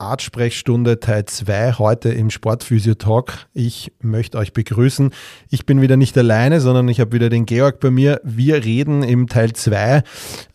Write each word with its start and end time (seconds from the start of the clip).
Artsprechstunde 0.00 1.00
Teil 1.00 1.26
2 1.26 1.74
heute 1.74 2.08
im 2.10 2.30
Sportphysio 2.30 2.94
Talk. 2.94 3.46
Ich 3.52 3.92
möchte 4.00 4.38
euch 4.38 4.52
begrüßen. 4.52 5.10
Ich 5.50 5.66
bin 5.66 5.80
wieder 5.80 5.96
nicht 5.96 6.16
alleine, 6.16 6.60
sondern 6.60 6.88
ich 6.88 7.00
habe 7.00 7.12
wieder 7.12 7.28
den 7.28 7.46
Georg 7.46 7.80
bei 7.80 7.90
mir. 7.90 8.20
Wir 8.24 8.64
reden 8.64 9.02
im 9.02 9.28
Teil 9.28 9.52
2 9.52 10.02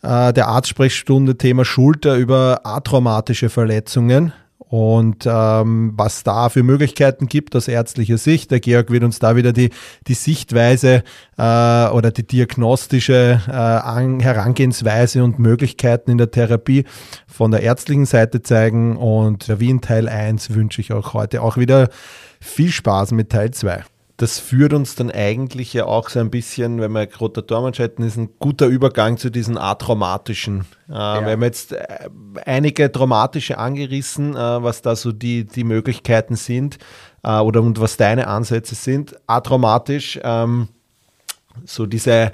äh, 0.02 0.34
der 0.34 0.48
Artsprechstunde 0.48 1.38
Thema 1.38 1.66
Schulter 1.66 2.16
über 2.16 2.62
atraumatische 2.64 3.50
Verletzungen 3.50 4.34
und 4.58 5.26
ähm, 5.26 5.94
was 5.96 6.24
da 6.24 6.50
für 6.50 6.64
Möglichkeiten 6.64 7.28
gibt 7.28 7.56
aus 7.56 7.68
ärztlicher 7.68 8.18
Sicht. 8.18 8.52
Der 8.52 8.60
Georg 8.60 8.90
wird 8.90 9.04
uns 9.04 9.20
da 9.20 9.36
wieder 9.36 9.54
die, 9.54 9.70
die 10.08 10.14
Sichtweise 10.14 11.04
äh, 11.38 11.42
oder 11.42 12.12
die 12.12 12.26
diagnostische 12.26 13.42
äh, 13.48 13.52
An 13.52 14.20
Herangehensweise 14.20 15.24
und 15.24 15.40
Möglichkeiten 15.40 16.12
in 16.12 16.18
der 16.18 16.32
Therapie 16.32 16.86
von 17.28 17.52
der 17.52 17.62
ärztlichen 17.62 18.06
Seite 18.06 18.42
zeigen. 18.42 18.98
Und 18.98 19.60
wie 19.60 19.70
in 19.70 19.82
Teil 19.82 20.10
1 20.10 20.54
wünsche 20.54 20.82
ich 20.82 20.94
euch 20.94 21.14
heute 21.14 21.42
auch 21.42 21.58
wieder 21.58 21.90
viel 22.40 22.72
Spaß 22.72 23.12
mit 23.12 23.30
Teil 23.30 23.52
2 23.52 23.84
das 24.18 24.40
führt 24.40 24.74
uns 24.74 24.96
dann 24.96 25.12
eigentlich 25.12 25.74
ja 25.74 25.86
auch 25.86 26.10
so 26.10 26.20
ein 26.20 26.30
bisschen, 26.30 26.80
wenn 26.80 26.94
wir 26.94 27.08
Rotatormanschetten 27.20 28.06
ist 28.06 28.16
ein 28.18 28.30
guter 28.40 28.68
Übergang 28.68 29.18
zu 29.18 29.30
diesen 29.30 29.58
atraumatischen. 29.58 30.62
Äh, 30.88 30.94
ja. 30.94 31.26
Wir 31.26 31.32
haben 31.34 31.44
jetzt 31.44 31.74
äh, 31.74 32.10
einige 32.46 32.90
traumatische 32.92 33.58
angerissen, 33.58 34.36
äh, 34.36 34.64
was 34.64 34.82
da 34.82 34.96
so 34.96 35.12
die, 35.12 35.44
die 35.46 35.66
Möglichkeiten 35.66 36.38
sind 36.38 36.78
äh, 37.24 37.40
oder 37.40 37.62
und 37.62 37.82
was 37.82 37.98
deine 37.98 38.28
Ansätze 38.28 38.76
sind. 38.76 39.16
Atraumatisch, 39.28 40.18
ähm, 40.24 40.70
so 41.66 41.86
diese 41.86 42.32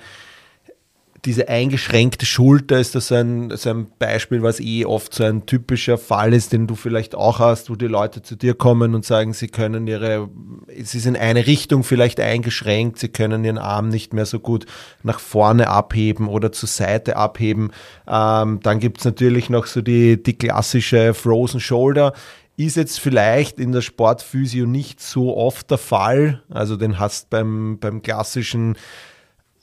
diese 1.25 1.49
eingeschränkte 1.49 2.25
Schulter 2.25 2.79
ist 2.79 2.95
das 2.95 3.11
ein, 3.11 3.55
so 3.55 3.69
ein 3.69 3.87
Beispiel, 3.99 4.41
was 4.41 4.59
eh 4.59 4.85
oft 4.85 5.13
so 5.13 5.23
ein 5.23 5.45
typischer 5.45 5.97
Fall 5.97 6.33
ist, 6.33 6.51
den 6.51 6.65
du 6.65 6.75
vielleicht 6.75 7.13
auch 7.13 7.39
hast, 7.39 7.69
wo 7.69 7.75
die 7.75 7.87
Leute 7.87 8.23
zu 8.23 8.35
dir 8.35 8.55
kommen 8.55 8.95
und 8.95 9.05
sagen, 9.05 9.33
sie 9.33 9.47
können 9.47 9.85
ihre, 9.85 10.29
es 10.67 10.95
ist 10.95 11.05
in 11.05 11.15
eine 11.15 11.45
Richtung 11.45 11.83
vielleicht 11.83 12.19
eingeschränkt, 12.19 12.97
sie 12.97 13.09
können 13.09 13.45
ihren 13.45 13.59
Arm 13.59 13.89
nicht 13.89 14.13
mehr 14.13 14.25
so 14.25 14.39
gut 14.39 14.65
nach 15.03 15.19
vorne 15.19 15.67
abheben 15.67 16.27
oder 16.27 16.51
zur 16.51 16.69
Seite 16.69 17.17
abheben. 17.17 17.71
Ähm, 18.07 18.59
dann 18.63 18.79
gibt's 18.79 19.05
natürlich 19.05 19.49
noch 19.49 19.67
so 19.67 19.81
die, 19.81 20.21
die 20.21 20.37
klassische 20.37 21.13
Frozen 21.13 21.59
Shoulder 21.59 22.13
ist 22.57 22.75
jetzt 22.75 22.99
vielleicht 22.99 23.59
in 23.59 23.71
der 23.71 23.81
Sportphysio 23.81 24.65
nicht 24.65 25.01
so 25.01 25.35
oft 25.35 25.71
der 25.71 25.77
Fall. 25.77 26.43
Also 26.49 26.77
den 26.77 26.99
hast 26.99 27.29
beim, 27.29 27.79
beim 27.79 28.01
klassischen, 28.01 28.75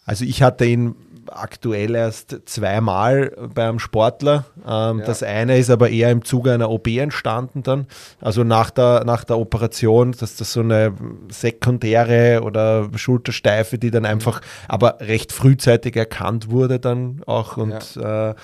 also 0.05 0.25
ich 0.25 0.43
hatte 0.43 0.65
ihn 0.65 0.95
aktuell 1.31 1.95
erst 1.95 2.37
zweimal 2.47 3.33
beim 3.55 3.79
Sportler. 3.79 4.45
Ähm, 4.67 5.01
ja. 5.01 5.05
Das 5.05 5.23
eine 5.23 5.59
ist 5.59 5.71
aber 5.71 5.91
eher 5.91 6.11
im 6.11 6.25
Zuge 6.25 6.53
einer 6.53 6.71
OP 6.71 6.89
entstanden 6.89 7.63
dann. 7.63 7.87
Also 8.21 8.45
nach 8.45 8.71
der, 8.71 9.05
nach 9.05 9.25
der 9.25 9.39
Operation, 9.39 10.13
dass 10.13 10.37
das 10.37 10.53
so 10.53 10.61
eine 10.61 10.95
sekundäre 11.31 12.43
oder 12.43 12.89
Schultersteife, 12.95 13.79
die 13.79 13.91
dann 13.91 14.05
einfach 14.05 14.41
aber 14.69 14.99
recht 15.01 15.33
frühzeitig 15.33 15.97
erkannt 15.97 16.51
wurde 16.51 16.79
dann 16.79 17.23
auch. 17.27 17.57
Und, 17.57 17.97
ja. 17.97 18.31
äh, 18.31 18.35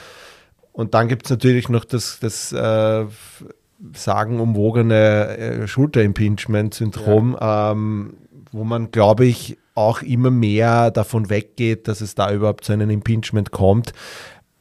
und 0.72 0.94
dann 0.94 1.08
gibt 1.08 1.26
es 1.26 1.30
natürlich 1.30 1.68
noch 1.68 1.84
das, 1.84 2.18
das 2.20 2.52
äh, 2.52 3.06
sagenumwogene 3.92 5.36
äh, 5.36 5.66
Schulterimpingement-Syndrom, 5.66 7.36
ja. 7.40 7.72
ähm, 7.72 8.14
wo 8.52 8.64
man, 8.64 8.90
glaube 8.90 9.26
ich, 9.26 9.58
auch 9.74 10.02
immer 10.02 10.30
mehr 10.30 10.90
davon 10.90 11.30
weggeht, 11.30 11.88
dass 11.88 12.00
es 12.00 12.14
da 12.14 12.32
überhaupt 12.32 12.64
zu 12.64 12.72
einem 12.72 12.90
Impingement 12.90 13.50
kommt. 13.50 13.92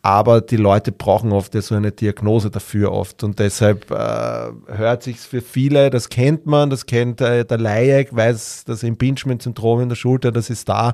Aber 0.05 0.41
die 0.41 0.57
Leute 0.57 0.91
brauchen 0.91 1.31
oft 1.31 1.53
so 1.53 1.75
eine 1.75 1.93
Diagnose 1.93 2.51
dafür 2.51 2.91
oft. 2.91 3.23
Und 3.23 3.39
deshalb 3.39 3.89
äh, 3.89 3.95
hört 4.67 5.01
sich 5.01 5.17
für 5.17 5.39
viele, 5.39 5.89
das 5.89 6.09
kennt 6.09 6.45
man, 6.45 6.69
das 6.69 6.85
kennt 6.85 7.21
äh, 7.21 7.45
der 7.45 7.57
Laie, 7.57 8.05
weiß 8.11 8.65
das 8.65 8.83
Impingement-Syndrom 8.83 9.79
in 9.79 9.87
der 9.87 9.95
Schulter, 9.95 10.33
das 10.33 10.49
ist 10.49 10.67
da. 10.67 10.91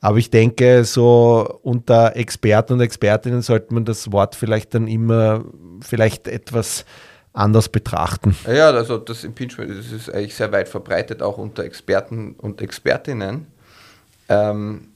Aber 0.00 0.18
ich 0.18 0.30
denke, 0.30 0.84
so 0.84 1.58
unter 1.62 2.14
Experten 2.14 2.74
und 2.74 2.80
Expertinnen 2.82 3.42
sollte 3.42 3.74
man 3.74 3.84
das 3.84 4.12
Wort 4.12 4.36
vielleicht 4.36 4.74
dann 4.74 4.86
immer 4.86 5.44
vielleicht 5.80 6.28
etwas 6.28 6.84
anders 7.32 7.68
betrachten. 7.68 8.36
Ja, 8.46 8.70
also 8.70 8.98
das 8.98 9.24
Impingement 9.24 9.70
das 9.76 9.90
ist 9.90 10.08
eigentlich 10.08 10.36
sehr 10.36 10.52
weit 10.52 10.68
verbreitet, 10.68 11.20
auch 11.20 11.38
unter 11.38 11.64
Experten 11.64 12.34
und 12.34 12.60
Expertinnen 12.60 13.46
ähm, 14.28 14.88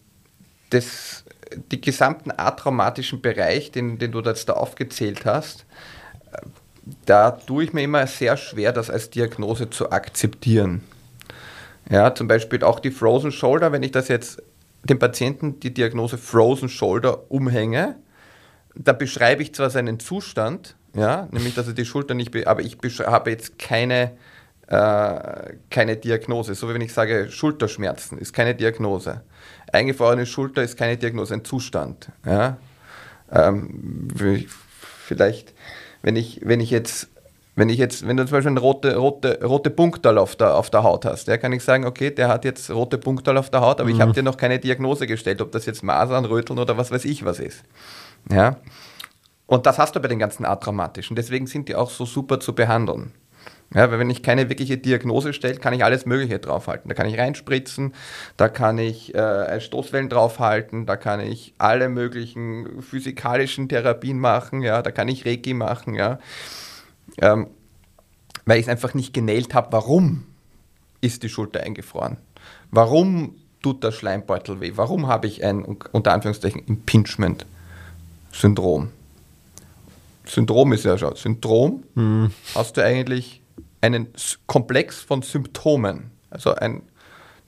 das, 0.70 1.25
die 1.70 1.81
gesamten 1.81 2.31
atraumatischen 2.31 3.20
Bereich, 3.20 3.70
den, 3.70 3.98
den 3.98 4.12
du 4.12 4.20
jetzt 4.20 4.48
da 4.48 4.54
aufgezählt 4.54 5.25
hast, 5.25 5.64
äh, 6.32 6.38
da 7.04 7.32
tue 7.32 7.65
ich 7.65 7.72
mir 7.72 7.82
immer 7.82 8.06
sehr 8.06 8.36
schwer, 8.36 8.72
das 8.72 8.91
als 8.91 9.10
Diagnose 9.10 9.70
zu 9.70 9.91
akzeptieren. 9.91 10.82
Ja, 11.91 12.15
zum 12.15 12.28
Beispiel 12.28 12.62
auch 12.65 12.81
die 12.81 12.91
Frozen 12.91 13.32
Shoulder, 13.32 13.72
wenn 13.72 13.82
ich 13.82 13.92
das 13.92 14.09
jetzt 14.09 14.42
dem 14.84 14.98
Patienten 14.98 15.60
die 15.60 15.75
Diagnose 15.75 16.19
Frozen 16.19 16.69
Shoulder 16.69 17.31
umhänge, 17.31 17.97
da 18.75 18.92
beschreibe 18.92 19.42
ich 19.42 19.54
zwar 19.54 19.70
seinen 19.70 19.98
Zustand, 19.98 20.76
ja, 20.94 21.28
nämlich 21.31 21.54
dass 21.54 21.66
er 21.66 21.75
die 21.75 21.84
Schulter 21.84 22.15
nicht, 22.15 22.47
aber 22.47 22.60
ich 22.60 22.76
habe 23.06 23.31
jetzt 23.31 23.59
keine 23.59 24.12
keine 24.69 25.97
Diagnose. 25.97 26.54
So 26.54 26.69
wie 26.69 26.75
wenn 26.75 26.81
ich 26.81 26.93
sage, 26.93 27.31
Schulterschmerzen 27.31 28.19
ist 28.19 28.32
keine 28.32 28.54
Diagnose. 28.54 29.22
Eingefrorene 29.72 30.27
Schulter 30.27 30.62
ist 30.62 30.77
keine 30.77 30.97
Diagnose, 30.97 31.34
ein 31.34 31.44
Zustand. 31.44 32.10
Ja? 32.25 32.56
Ähm, 33.31 34.09
vielleicht, 35.04 35.54
wenn 36.03 36.16
ich, 36.16 36.41
wenn 36.44 36.60
ich 36.60 36.71
jetzt 36.71 37.09
wenn 37.59 37.71
ich 37.71 37.78
jetzt, 37.78 38.06
wenn 38.06 38.19
du 38.19 38.25
zum 38.27 38.32
Beispiel 38.32 38.50
eine 38.50 38.60
rote, 38.60 38.97
rote, 38.97 39.43
rote 39.43 39.71
Punktal 39.71 40.19
auf 40.19 40.37
der, 40.37 40.54
auf 40.54 40.69
der 40.69 40.83
Haut 40.83 41.06
hast, 41.06 41.27
ja, 41.27 41.38
kann 41.38 41.54
ich 41.54 41.65
sagen, 41.65 41.87
okay, 41.87 42.10
der 42.10 42.28
hat 42.28 42.44
jetzt 42.44 42.71
rote 42.71 42.98
Punktal 42.98 43.38
auf 43.38 43.48
der 43.48 43.62
Haut, 43.62 43.81
aber 43.81 43.88
mhm. 43.88 43.94
ich 43.94 44.00
habe 44.03 44.12
dir 44.12 44.22
noch 44.22 44.37
keine 44.37 44.59
Diagnose 44.59 45.06
gestellt, 45.06 45.41
ob 45.41 45.53
das 45.53 45.65
jetzt 45.65 45.83
Masern, 45.83 46.27
Röteln 46.27 46.59
oder 46.59 46.77
was 46.77 46.91
weiß 46.91 47.06
ich 47.06 47.25
was 47.25 47.41
ist. 47.41 47.65
Ja? 48.31 48.59
Und 49.47 49.65
das 49.65 49.78
hast 49.78 49.97
du 49.97 50.00
bei 50.00 50.09
den 50.09 50.19
ganzen 50.19 50.44
atraumatischen. 50.44 51.16
Deswegen 51.16 51.47
sind 51.47 51.71
die 51.71 51.75
auch 51.75 51.88
so 51.88 52.04
super 52.04 52.41
zu 52.41 52.54
behandeln. 52.54 53.12
Ja, 53.75 53.91
weil 53.91 53.99
wenn 53.99 54.10
ich 54.10 54.22
keine 54.22 54.49
wirkliche 54.49 54.78
Diagnose 54.78 55.32
stelle, 55.32 55.56
kann 55.56 55.75
ich 55.75 55.82
alles 55.82 56.06
Mögliche 56.06 56.38
draufhalten. 56.38 56.88
Da 56.88 56.94
kann 56.94 57.09
ich 57.09 57.19
reinspritzen, 57.19 57.94
da 58.37 58.49
kann 58.49 58.78
ich 58.78 59.12
äh, 59.15 59.60
Stoßwellen 59.60 60.09
draufhalten, 60.09 60.87
da 60.87 60.97
kann 60.97 61.19
ich 61.21 61.53
alle 61.59 61.88
möglichen 61.88 62.81
physikalischen 62.81 63.69
Therapien 63.69 64.21
machen, 64.21 64.62
ja, 64.62 64.82
da 64.82 64.93
kann 64.93 65.09
ich 65.09 65.27
Reiki 65.27 65.53
machen, 65.53 65.94
ja. 65.94 66.21
Ähm, 67.19 67.49
weil 68.44 68.60
ich 68.60 68.66
es 68.66 68.71
einfach 68.71 68.94
nicht 68.94 69.12
genäht 69.12 69.53
habe, 69.53 69.72
warum 69.72 70.27
ist 71.00 71.25
die 71.25 71.28
Schulter 71.28 71.60
eingefroren? 71.60 72.19
Warum 72.71 73.34
tut 73.62 73.83
der 73.83 73.91
Schleimbeutel 73.91 74.60
weh? 74.60 74.75
Warum 74.77 75.09
habe 75.09 75.27
ich 75.27 75.43
ein, 75.44 75.65
unter 75.93 76.12
Anführungszeichen, 76.12 76.62
Impingement-Syndrom? 76.66 78.91
Syndrom 80.25 80.72
ist 80.72 80.84
ja 80.84 80.97
schon. 80.98 81.16
Syndrom 81.16 81.83
hm. 81.94 82.31
hast 82.54 82.77
du 82.77 82.84
eigentlich 82.84 83.41
einen 83.86 84.09
Komplex 84.47 85.00
von 85.00 85.22
Symptomen. 85.22 86.10
Also 86.30 86.54
ein 86.54 86.83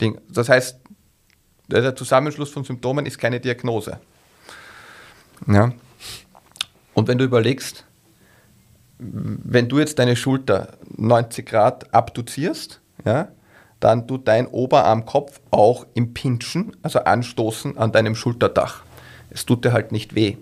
Ding. 0.00 0.18
Das 0.28 0.48
heißt, 0.48 0.78
der 1.68 1.94
Zusammenschluss 1.94 2.50
von 2.50 2.64
Symptomen 2.64 3.04
ist 3.06 3.18
keine 3.18 3.40
Diagnose. 3.40 4.00
Ja. 5.46 5.72
Und 6.94 7.08
wenn 7.08 7.18
du 7.18 7.24
überlegst, 7.24 7.84
wenn 8.98 9.68
du 9.68 9.78
jetzt 9.78 9.98
deine 9.98 10.16
Schulter 10.16 10.78
90 10.96 11.46
Grad 11.46 11.94
abduzierst, 11.94 12.80
ja, 13.04 13.28
dann 13.80 14.08
tut 14.08 14.26
dein 14.26 14.48
Oberarmkopf 14.48 15.40
auch 15.50 15.86
impinchen, 15.94 16.76
also 16.82 17.00
anstoßen 17.00 17.78
an 17.78 17.92
deinem 17.92 18.16
Schulterdach. 18.16 18.82
Es 19.30 19.46
tut 19.46 19.64
dir 19.64 19.72
halt 19.72 19.92
nicht 19.92 20.14
weh. 20.14 20.36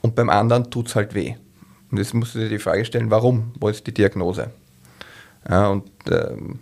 Und 0.00 0.14
beim 0.14 0.30
anderen 0.30 0.70
tut 0.70 0.88
es 0.88 0.96
halt 0.96 1.14
weh. 1.14 1.34
Und 1.90 1.98
jetzt 1.98 2.14
musst 2.14 2.34
du 2.34 2.38
dir 2.38 2.48
die 2.48 2.58
Frage 2.58 2.84
stellen, 2.84 3.10
warum? 3.10 3.52
Wo 3.60 3.68
ist 3.68 3.86
die 3.86 3.92
Diagnose? 3.92 4.50
Und 5.48 5.90
ähm, 6.10 6.58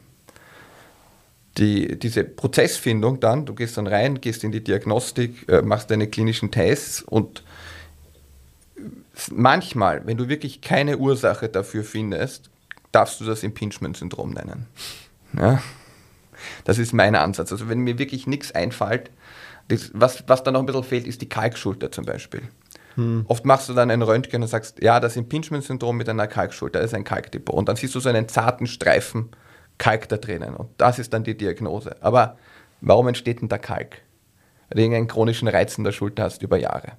die, 1.59 1.99
diese 1.99 2.25
Prozessfindung 2.25 3.21
dann, 3.21 3.45
du 3.45 3.55
gehst 3.55 3.77
dann 3.77 3.87
rein, 3.87 4.21
gehst 4.21 4.45
in 4.45 4.53
die 4.53 4.63
Diagnostik, 4.63 5.49
äh, 5.49 5.63
machst 5.63 5.91
deine 5.91 6.07
klinischen 6.09 6.51
Tests 6.51 7.03
und 7.03 7.43
manchmal, 9.31 10.07
wenn 10.07 10.17
du 10.17 10.29
wirklich 10.29 10.61
keine 10.61 10.99
Ursache 10.99 11.49
dafür 11.49 11.83
findest, 11.83 12.51
darfst 12.93 13.21
du 13.21 13.25
das 13.25 13.43
Impingement-Syndrom 13.43 14.31
nennen. 14.31 14.67
Ja? 15.37 15.61
Das 16.65 16.79
ist 16.79 16.93
mein 16.93 17.17
Ansatz. 17.17 17.51
Also 17.51 17.69
wenn 17.69 17.81
mir 17.81 17.99
wirklich 17.99 18.27
nichts 18.27 18.53
einfällt, 18.53 19.11
das, 19.67 19.91
was, 19.93 20.25
was 20.29 20.45
da 20.45 20.51
noch 20.51 20.61
ein 20.61 20.67
bisschen 20.67 20.85
fehlt, 20.85 21.07
ist 21.07 21.21
die 21.21 21.29
Kalkschulter 21.29 21.91
zum 21.91 22.05
Beispiel. 22.05 22.43
Hm. 22.99 23.27
Oft 23.29 23.45
machst 23.45 23.69
du 23.69 23.75
dann 23.75 23.93
ein 23.93 24.03
Röntgen 24.03 24.43
und 24.43 24.49
sagst, 24.49 24.83
ja, 24.83 24.99
das 24.99 25.15
Impingement-Syndrom 25.15 25.97
mit 25.97 26.09
einer 26.09 26.27
Kalkschulter 26.27 26.81
ist 26.81 26.95
ein 26.95 27.05
Kalkdepot. 27.05 27.55
Und 27.55 27.69
dann 27.69 27.77
siehst 27.77 27.95
du 27.95 28.01
so 28.01 28.09
einen 28.09 28.29
zarten 28.29 28.67
Streifen 28.67 29.31
Kalk 29.79 30.09
da 30.09 30.17
drinnen. 30.17 30.57
Und 30.57 30.71
das 30.79 30.99
ist 30.99 31.13
dann 31.13 31.23
die 31.23 31.37
Diagnose. 31.37 31.97
Aber 32.01 32.37
warum 32.81 33.07
entsteht 33.07 33.41
denn 33.41 33.49
da 33.49 33.57
Kalk? 33.57 34.03
Weil 34.69 34.77
du 34.77 34.81
irgendeinen 34.83 35.07
chronischen 35.07 35.47
Reiz 35.47 35.79
in 35.79 35.85
der 35.85 35.93
Schulter 35.93 36.25
hast 36.25 36.43
über 36.43 36.59
Jahre. 36.59 36.95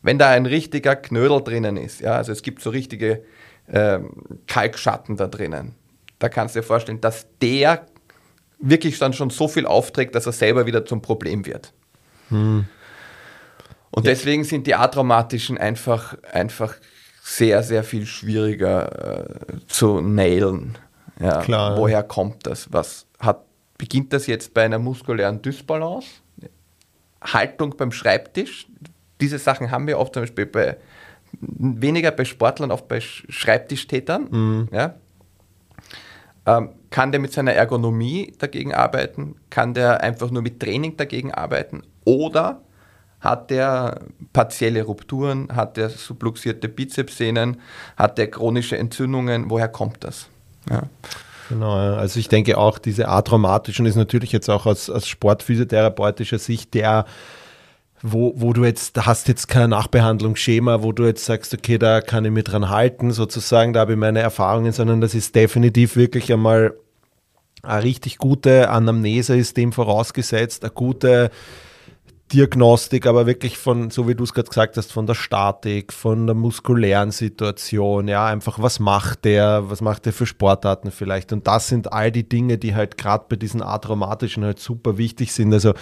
Wenn 0.00 0.16
da 0.16 0.28
ein 0.28 0.46
richtiger 0.46 0.94
Knödel 0.94 1.42
drinnen 1.42 1.76
ist, 1.76 2.00
ja, 2.00 2.12
also 2.12 2.30
es 2.30 2.42
gibt 2.42 2.62
so 2.62 2.70
richtige 2.70 3.24
ähm, 3.68 4.10
Kalkschatten 4.46 5.16
da 5.16 5.26
drinnen, 5.26 5.74
da 6.20 6.28
kannst 6.28 6.54
du 6.54 6.60
dir 6.60 6.64
vorstellen, 6.64 7.00
dass 7.00 7.26
der 7.40 7.86
wirklich 8.60 9.00
dann 9.00 9.12
schon 9.12 9.30
so 9.30 9.48
viel 9.48 9.66
aufträgt, 9.66 10.14
dass 10.14 10.26
er 10.26 10.32
selber 10.32 10.66
wieder 10.66 10.84
zum 10.86 11.02
Problem 11.02 11.46
wird. 11.46 11.72
Hm. 12.28 12.66
Und 13.92 14.06
ja. 14.06 14.12
deswegen 14.12 14.42
sind 14.42 14.66
die 14.66 14.74
atraumatischen 14.74 15.58
einfach, 15.58 16.16
einfach 16.32 16.74
sehr, 17.22 17.62
sehr 17.62 17.84
viel 17.84 18.06
schwieriger 18.06 19.28
äh, 19.28 19.66
zu 19.68 20.00
nailen. 20.00 20.76
Ja, 21.20 21.42
Klar. 21.42 21.76
Woher 21.76 22.02
kommt 22.02 22.46
das? 22.46 22.72
Was 22.72 23.06
hat, 23.20 23.44
beginnt 23.78 24.12
das 24.12 24.26
jetzt 24.26 24.54
bei 24.54 24.64
einer 24.64 24.78
muskulären 24.78 25.40
Dysbalance? 25.40 26.08
Haltung 27.22 27.76
beim 27.76 27.92
Schreibtisch? 27.92 28.66
Diese 29.20 29.38
Sachen 29.38 29.70
haben 29.70 29.86
wir 29.86 29.98
oft 29.98 30.14
zum 30.14 30.22
Beispiel 30.22 30.46
bei 30.46 30.78
weniger 31.40 32.10
bei 32.10 32.24
Sportlern, 32.24 32.70
oft 32.70 32.88
bei 32.88 33.00
Schreibtischtätern. 33.00 34.28
Mhm. 34.30 34.68
Ja? 34.72 34.94
Ähm, 36.46 36.70
kann 36.90 37.12
der 37.12 37.20
mit 37.20 37.32
seiner 37.32 37.52
Ergonomie 37.52 38.32
dagegen 38.38 38.74
arbeiten? 38.74 39.36
Kann 39.48 39.74
der 39.74 40.02
einfach 40.02 40.30
nur 40.30 40.42
mit 40.42 40.60
Training 40.60 40.96
dagegen 40.96 41.32
arbeiten? 41.32 41.82
Oder 42.04 42.62
hat 43.22 43.50
der 43.50 44.00
partielle 44.32 44.82
Rupturen? 44.82 45.48
Hat 45.54 45.78
der 45.78 45.88
subluxierte 45.88 46.68
Bizepssehnen? 46.68 47.58
Hat 47.96 48.18
der 48.18 48.30
chronische 48.30 48.76
Entzündungen? 48.76 49.48
Woher 49.48 49.68
kommt 49.68 50.04
das? 50.04 50.28
Ja. 50.68 50.82
Genau, 51.48 51.74
also 51.74 52.18
ich 52.18 52.28
denke 52.28 52.56
auch, 52.56 52.78
diese 52.78 53.08
atraumatischen 53.08 53.86
ist 53.86 53.96
natürlich 53.96 54.32
jetzt 54.32 54.48
auch 54.48 54.66
aus, 54.66 54.88
aus 54.90 55.06
sportphysiotherapeutischer 55.06 56.38
Sicht 56.38 56.74
der 56.74 57.06
wo, 58.04 58.34
wo 58.36 58.52
du 58.52 58.64
jetzt, 58.64 59.06
hast 59.06 59.28
jetzt 59.28 59.46
kein 59.46 59.70
Nachbehandlungsschema, 59.70 60.82
wo 60.82 60.90
du 60.90 61.04
jetzt 61.04 61.24
sagst, 61.24 61.54
okay, 61.54 61.78
da 61.78 62.00
kann 62.00 62.24
ich 62.24 62.32
mich 62.32 62.44
dran 62.44 62.68
halten, 62.68 63.12
sozusagen, 63.12 63.72
da 63.72 63.80
habe 63.80 63.92
ich 63.92 63.98
meine 63.98 64.18
Erfahrungen, 64.18 64.72
sondern 64.72 65.00
das 65.00 65.14
ist 65.14 65.36
definitiv 65.36 65.94
wirklich 65.94 66.32
einmal 66.32 66.74
eine 67.62 67.84
richtig 67.84 68.18
gute 68.18 68.70
Anamnese 68.70 69.36
ist 69.36 69.56
dem 69.56 69.72
vorausgesetzt, 69.72 70.64
eine 70.64 70.72
gute 70.72 71.30
Diagnostik, 72.32 73.06
aber 73.06 73.26
wirklich 73.26 73.58
von, 73.58 73.90
so 73.90 74.08
wie 74.08 74.14
du 74.14 74.24
es 74.24 74.32
gerade 74.32 74.48
gesagt 74.48 74.76
hast, 74.76 74.92
von 74.92 75.06
der 75.06 75.14
Statik, 75.14 75.92
von 75.92 76.26
der 76.26 76.34
muskulären 76.34 77.10
Situation, 77.10 78.08
ja, 78.08 78.26
einfach 78.26 78.60
was 78.60 78.80
macht 78.80 79.24
der, 79.24 79.70
was 79.70 79.80
macht 79.80 80.06
der 80.06 80.12
für 80.12 80.26
Sportarten 80.26 80.90
vielleicht. 80.90 81.32
Und 81.32 81.46
das 81.46 81.68
sind 81.68 81.92
all 81.92 82.10
die 82.10 82.28
Dinge, 82.28 82.58
die 82.58 82.74
halt 82.74 82.96
gerade 82.96 83.26
bei 83.28 83.36
diesen 83.36 83.62
atraumatischen 83.62 84.44
halt 84.44 84.58
super 84.58 84.96
wichtig 84.98 85.32
sind. 85.32 85.52
Also 85.52 85.74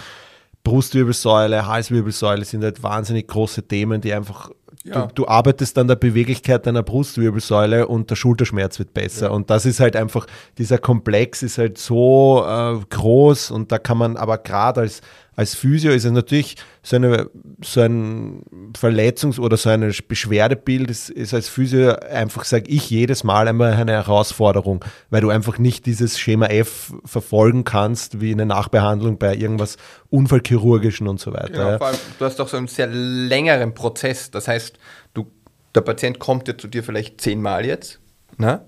Brustwirbelsäule, 0.63 1.67
Halswirbelsäule 1.67 2.45
sind 2.45 2.63
halt 2.63 2.83
wahnsinnig 2.83 3.27
große 3.27 3.67
Themen, 3.67 4.01
die 4.01 4.13
einfach 4.13 4.51
ja. 4.83 5.05
du, 5.05 5.13
du, 5.13 5.27
arbeitest 5.27 5.77
an 5.77 5.87
der 5.87 5.95
Beweglichkeit 5.95 6.65
deiner 6.65 6.83
Brustwirbelsäule 6.83 7.87
und 7.87 8.09
der 8.09 8.15
Schulterschmerz 8.15 8.79
wird 8.79 8.93
besser. 8.93 9.27
Ja. 9.27 9.31
Und 9.31 9.49
das 9.49 9.65
ist 9.65 9.79
halt 9.79 9.95
einfach, 9.95 10.27
dieser 10.57 10.77
Komplex 10.77 11.43
ist 11.43 11.57
halt 11.57 11.77
so 11.77 12.43
äh, 12.47 12.77
groß 12.89 13.51
und 13.51 13.71
da 13.71 13.77
kann 13.77 13.97
man 13.97 14.17
aber 14.17 14.37
gerade 14.37 14.81
als 14.81 15.01
als 15.41 15.55
Physio 15.55 15.91
ist 15.91 16.05
es 16.05 16.11
natürlich 16.11 16.55
so, 16.83 16.95
eine, 16.95 17.29
so 17.63 17.81
ein 17.81 18.43
Verletzungs- 18.77 19.39
oder 19.39 19.57
so 19.57 19.69
ein 19.69 19.93
Beschwerdebild, 20.07 20.89
ist, 20.89 21.09
ist 21.09 21.33
als 21.33 21.49
Physio 21.49 21.95
einfach, 21.95 22.45
sage 22.45 22.69
ich, 22.69 22.89
jedes 22.89 23.23
Mal 23.23 23.47
einmal 23.47 23.73
eine 23.73 23.93
Herausforderung, 23.93 24.85
weil 25.09 25.21
du 25.21 25.29
einfach 25.29 25.57
nicht 25.57 25.87
dieses 25.87 26.19
Schema 26.19 26.45
F 26.45 26.93
verfolgen 27.05 27.63
kannst, 27.63 28.21
wie 28.21 28.31
eine 28.31 28.45
Nachbehandlung 28.45 29.17
bei 29.17 29.35
irgendwas 29.35 29.77
Unfallchirurgischen 30.09 31.07
und 31.07 31.19
so 31.19 31.33
weiter. 31.33 31.71
Ja, 31.71 31.77
vor 31.79 31.87
allem, 31.87 31.97
du 32.19 32.25
hast 32.25 32.39
doch 32.39 32.47
so 32.47 32.57
einen 32.57 32.67
sehr 32.67 32.87
längeren 32.87 33.73
Prozess. 33.73 34.29
Das 34.29 34.47
heißt, 34.47 34.77
du, 35.15 35.31
der 35.73 35.81
Patient 35.81 36.19
kommt 36.19 36.47
ja 36.47 36.57
zu 36.57 36.67
dir 36.67 36.83
vielleicht 36.83 37.19
zehnmal 37.19 37.65
jetzt. 37.65 37.99
Ne? 38.37 38.61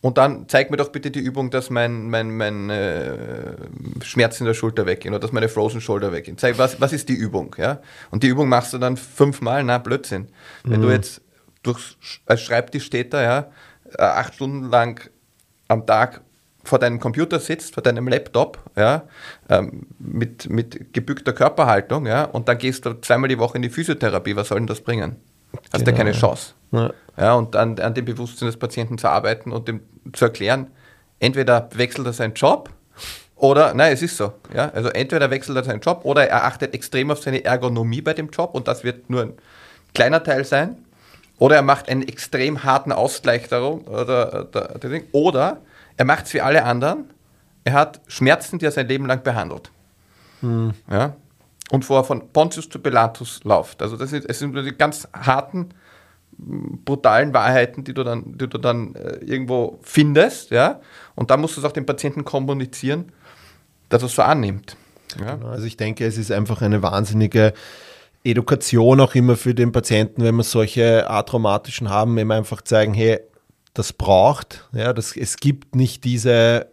Und 0.00 0.16
dann 0.16 0.48
zeig 0.48 0.70
mir 0.70 0.76
doch 0.76 0.90
bitte 0.90 1.10
die 1.10 1.18
Übung, 1.18 1.50
dass 1.50 1.70
mein, 1.70 2.08
mein, 2.08 2.36
mein 2.36 2.70
äh, 2.70 3.56
Schmerz 4.02 4.38
in 4.38 4.46
der 4.46 4.54
Schulter 4.54 4.86
weggehen 4.86 5.12
oder 5.12 5.20
dass 5.20 5.32
meine 5.32 5.48
Frozen 5.48 5.80
Shoulder 5.80 6.12
weggehen. 6.12 6.38
Zeig, 6.38 6.56
was, 6.56 6.80
was 6.80 6.92
ist 6.92 7.08
die 7.08 7.14
Übung? 7.14 7.56
Ja? 7.58 7.80
Und 8.12 8.22
die 8.22 8.28
Übung 8.28 8.48
machst 8.48 8.72
du 8.72 8.78
dann 8.78 8.96
fünfmal, 8.96 9.64
na 9.64 9.78
Blödsinn. 9.78 10.28
Mhm. 10.62 10.70
Wenn 10.70 10.80
du 10.82 10.86
mhm. 10.86 10.92
jetzt 10.94 11.20
durch, 11.64 11.98
als 12.26 12.42
Schreibtischtäter 12.42 13.22
ja, 13.22 13.50
äh, 13.98 14.02
acht 14.02 14.34
Stunden 14.34 14.70
lang 14.70 15.10
am 15.66 15.84
Tag 15.84 16.20
vor 16.62 16.78
deinem 16.78 17.00
Computer 17.00 17.40
sitzt, 17.40 17.74
vor 17.74 17.82
deinem 17.82 18.06
Laptop, 18.06 18.58
ja, 18.76 19.04
ähm, 19.48 19.86
mit, 19.98 20.48
mit 20.48 20.92
gebückter 20.92 21.32
Körperhaltung, 21.32 22.06
ja, 22.06 22.24
und 22.24 22.48
dann 22.48 22.58
gehst 22.58 22.86
du 22.86 23.00
zweimal 23.00 23.28
die 23.28 23.38
Woche 23.38 23.56
in 23.56 23.62
die 23.62 23.70
Physiotherapie, 23.70 24.36
was 24.36 24.48
soll 24.48 24.58
denn 24.58 24.66
das 24.66 24.80
bringen? 24.80 25.16
Hast 25.72 25.84
genau, 25.84 25.90
ja 25.90 25.96
keine 25.96 26.12
Chance. 26.12 26.54
Ja. 26.70 26.92
ja 27.16 27.34
und 27.34 27.56
an, 27.56 27.78
an 27.78 27.94
dem 27.94 28.04
Bewusstsein 28.04 28.46
des 28.46 28.56
Patienten 28.56 28.98
zu 28.98 29.08
arbeiten 29.08 29.52
und 29.52 29.68
dem 29.68 29.80
zu 30.12 30.26
erklären, 30.26 30.68
entweder 31.20 31.68
wechselt 31.74 32.06
er 32.06 32.12
seinen 32.12 32.34
Job 32.34 32.70
oder, 33.36 33.74
nein, 33.74 33.92
es 33.92 34.02
ist 34.02 34.16
so. 34.16 34.32
Ja? 34.54 34.70
Also 34.70 34.88
entweder 34.88 35.30
wechselt 35.30 35.56
er 35.56 35.64
seinen 35.64 35.80
Job 35.80 36.00
oder 36.04 36.28
er 36.28 36.44
achtet 36.44 36.74
extrem 36.74 37.10
auf 37.10 37.20
seine 37.20 37.44
Ergonomie 37.44 38.00
bei 38.00 38.14
dem 38.14 38.30
Job 38.30 38.54
und 38.54 38.68
das 38.68 38.84
wird 38.84 39.10
nur 39.10 39.22
ein 39.22 39.32
kleiner 39.94 40.22
Teil 40.22 40.44
sein. 40.44 40.76
Oder 41.38 41.56
er 41.56 41.62
macht 41.62 41.88
einen 41.88 42.02
extrem 42.02 42.64
harten 42.64 42.90
Ausgleich 42.90 43.46
darum. 43.48 43.86
Oder, 43.86 44.48
oder, 45.12 45.58
er 45.96 46.04
macht 46.04 46.26
es 46.26 46.34
wie 46.34 46.40
alle 46.40 46.64
anderen. 46.64 47.10
Er 47.62 47.74
hat 47.74 48.00
Schmerzen, 48.08 48.58
die 48.58 48.64
er 48.64 48.72
sein 48.72 48.88
Leben 48.88 49.06
lang 49.06 49.22
behandelt. 49.22 49.70
Hm. 50.40 50.74
Ja? 50.90 51.14
und 51.70 51.84
vorher 51.84 52.04
von 52.04 52.28
Pontius 52.32 52.68
zu 52.68 52.78
Pilatus 52.78 53.40
läuft. 53.44 53.82
Also 53.82 53.96
das 53.96 54.10
sind, 54.10 54.24
es 54.28 54.38
sind 54.38 54.54
die 54.54 54.76
ganz 54.76 55.08
harten, 55.12 55.70
brutalen 56.38 57.34
Wahrheiten, 57.34 57.84
die 57.84 57.94
du 57.94 58.04
dann, 58.04 58.38
die 58.38 58.48
du 58.48 58.58
dann 58.58 58.94
äh, 58.94 59.16
irgendwo 59.24 59.78
findest, 59.82 60.50
ja. 60.50 60.80
Und 61.14 61.30
da 61.30 61.36
musst 61.36 61.56
du 61.56 61.60
es 61.60 61.64
auch 61.64 61.72
dem 61.72 61.86
Patienten 61.86 62.24
kommunizieren, 62.24 63.12
dass 63.88 64.02
er 64.02 64.06
es 64.06 64.14
so 64.14 64.22
annimmt. 64.22 64.76
Ja? 65.18 65.34
Genau, 65.34 65.48
also 65.48 65.66
ich 65.66 65.76
denke, 65.76 66.06
es 66.06 66.16
ist 66.16 66.30
einfach 66.30 66.62
eine 66.62 66.82
wahnsinnige 66.82 67.52
Education 68.24 69.00
auch 69.00 69.14
immer 69.14 69.36
für 69.36 69.54
den 69.54 69.72
Patienten, 69.72 70.22
wenn 70.22 70.36
wir 70.36 70.44
solche 70.44 71.08
atraumatischen 71.08 71.88
haben, 71.88 72.18
eben 72.18 72.32
einfach 72.32 72.62
zeigen, 72.62 72.94
hey, 72.94 73.20
das 73.74 73.92
braucht, 73.92 74.68
ja, 74.72 74.92
das, 74.92 75.16
es 75.16 75.36
gibt 75.36 75.76
nicht 75.76 76.04
diese 76.04 76.66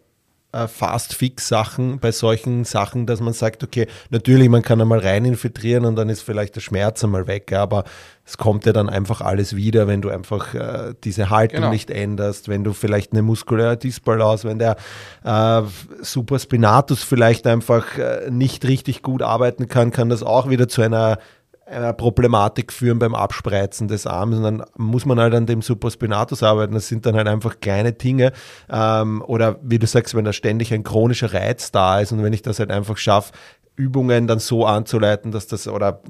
äh, 0.56 0.68
Fast-Fix-Sachen 0.68 2.00
bei 2.00 2.12
solchen 2.12 2.64
Sachen, 2.64 3.06
dass 3.06 3.20
man 3.20 3.34
sagt, 3.34 3.64
okay, 3.64 3.88
natürlich, 4.10 4.50
man 4.50 4.62
kann 4.62 4.82
einmal 4.82 5.00
rein 5.00 5.26
infiltrieren 5.26 5.86
und 5.86 5.96
dann 5.96 6.10
ist 6.10 6.22
vielleicht 6.22 6.56
der 6.56 6.62
Schmerz 6.62 7.04
einmal 7.04 7.28
weg, 7.28 7.54
aber 7.54 7.84
es 8.26 8.38
kommt 8.38 8.66
ja 8.66 8.74
dann 8.74 8.90
einfach 8.90 9.22
alles 9.22 9.56
wieder, 9.56 9.88
wenn 9.88 10.02
du 10.02 10.10
einfach 10.10 10.54
äh, 10.56 10.94
diese 11.04 11.30
Haltung 11.30 11.58
genau. 11.58 11.70
nicht 11.72 11.92
änderst, 11.92 12.48
wenn 12.48 12.64
du 12.64 12.74
vielleicht 12.74 13.12
eine 13.12 13.22
muskuläre 13.22 13.78
Disbalance, 13.78 14.48
wenn 14.48 14.58
der 14.58 14.78
äh, 15.24 15.62
Supraspinatus 16.02 17.04
vielleicht 17.04 17.46
einfach 17.46 17.98
äh, 17.98 18.32
nicht 18.32 18.66
richtig 18.66 19.04
gut 19.04 19.22
arbeiten 19.22 19.68
kann, 19.68 19.92
kann 19.92 20.10
das 20.10 20.24
auch 20.24 20.50
wieder 20.50 20.68
zu 20.68 20.82
einer 20.82 21.20
einer 21.66 21.94
Problematik 21.94 22.72
führen 22.72 23.00
beim 23.00 23.16
Abspreizen 23.16 23.88
des 23.88 24.06
Arms 24.06 24.38
und 24.38 24.44
dann 24.44 24.64
muss 24.78 25.06
man 25.06 25.20
halt 25.20 25.34
an 25.34 25.48
dem 25.48 25.62
Supraspinatus 25.62 26.44
arbeiten. 26.44 26.76
Das 26.76 26.88
sind 26.88 27.06
dann 27.06 27.16
halt 27.16 27.28
einfach 27.28 27.60
kleine 27.60 27.94
Dinge. 27.94 28.34
Ähm, 28.70 29.24
oder 29.26 29.58
wie 29.64 29.80
du 29.80 29.88
sagst, 29.88 30.14
wenn 30.14 30.26
da 30.26 30.34
ständig 30.34 30.74
ein 30.74 30.84
chronischer 30.84 31.34
Reiz 31.34 31.72
da 31.72 32.00
ist 32.00 32.12
und 32.12 32.22
wenn 32.24 32.34
ich 32.34 32.44
das 32.44 32.60
halt 32.60 32.70
einfach 32.70 32.98
schaffe, 32.98 33.34
Übungen 33.76 34.28
dann 34.28 34.40
so 34.40 34.66
anzuleiten, 34.66 35.32
dass 35.32 35.48
das 35.48 35.68
oder 35.68 36.02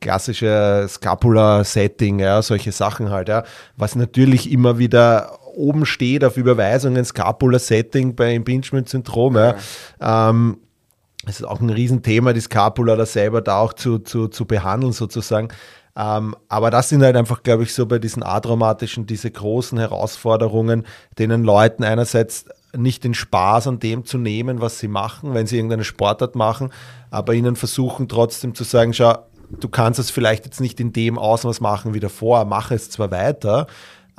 klassische 0.00 0.86
Scapula-Setting, 0.88 2.18
ja, 2.18 2.42
solche 2.42 2.72
Sachen 2.72 3.10
halt, 3.10 3.28
ja, 3.28 3.44
was 3.76 3.94
natürlich 3.94 4.50
immer 4.50 4.78
wieder 4.78 5.38
oben 5.54 5.86
steht 5.86 6.24
auf 6.24 6.36
Überweisungen, 6.36 7.04
Scapula-Setting 7.04 8.16
bei 8.16 8.34
Impingement-Syndrom, 8.34 9.36
ja. 9.36 9.54
ja. 10.00 10.30
Ähm, 10.30 10.58
es 11.26 11.40
ist 11.40 11.46
auch 11.46 11.60
ein 11.60 11.70
Riesenthema, 11.70 12.32
die 12.32 12.40
Scapula 12.40 12.96
da 12.96 13.06
selber 13.06 13.40
da 13.40 13.60
auch 13.60 13.72
zu, 13.72 13.98
zu, 13.98 14.28
zu 14.28 14.44
behandeln 14.44 14.92
sozusagen. 14.92 15.48
Ähm, 15.94 16.34
aber 16.48 16.70
das 16.70 16.88
sind 16.88 17.02
halt 17.02 17.16
einfach, 17.16 17.42
glaube 17.42 17.64
ich, 17.64 17.74
so 17.74 17.86
bei 17.86 17.98
diesen 17.98 18.22
atraumatischen, 18.22 19.06
diese 19.06 19.30
großen 19.30 19.78
Herausforderungen, 19.78 20.84
denen 21.18 21.44
Leuten 21.44 21.84
einerseits 21.84 22.46
nicht 22.74 23.04
den 23.04 23.14
Spaß 23.14 23.66
an 23.66 23.78
dem 23.78 24.04
zu 24.04 24.16
nehmen, 24.16 24.60
was 24.60 24.78
sie 24.78 24.88
machen, 24.88 25.34
wenn 25.34 25.46
sie 25.46 25.56
irgendeine 25.56 25.84
Sportart 25.84 26.34
machen, 26.34 26.70
aber 27.10 27.34
ihnen 27.34 27.56
versuchen 27.56 28.08
trotzdem 28.08 28.54
zu 28.54 28.64
sagen, 28.64 28.94
schau, 28.94 29.18
du 29.50 29.68
kannst 29.68 30.00
es 30.00 30.10
vielleicht 30.10 30.46
jetzt 30.46 30.60
nicht 30.60 30.80
in 30.80 30.92
dem 30.94 31.18
Ausmaß 31.18 31.60
machen 31.60 31.92
wie 31.92 32.00
davor, 32.00 32.46
mach 32.46 32.70
es 32.70 32.88
zwar 32.88 33.10
weiter, 33.10 33.66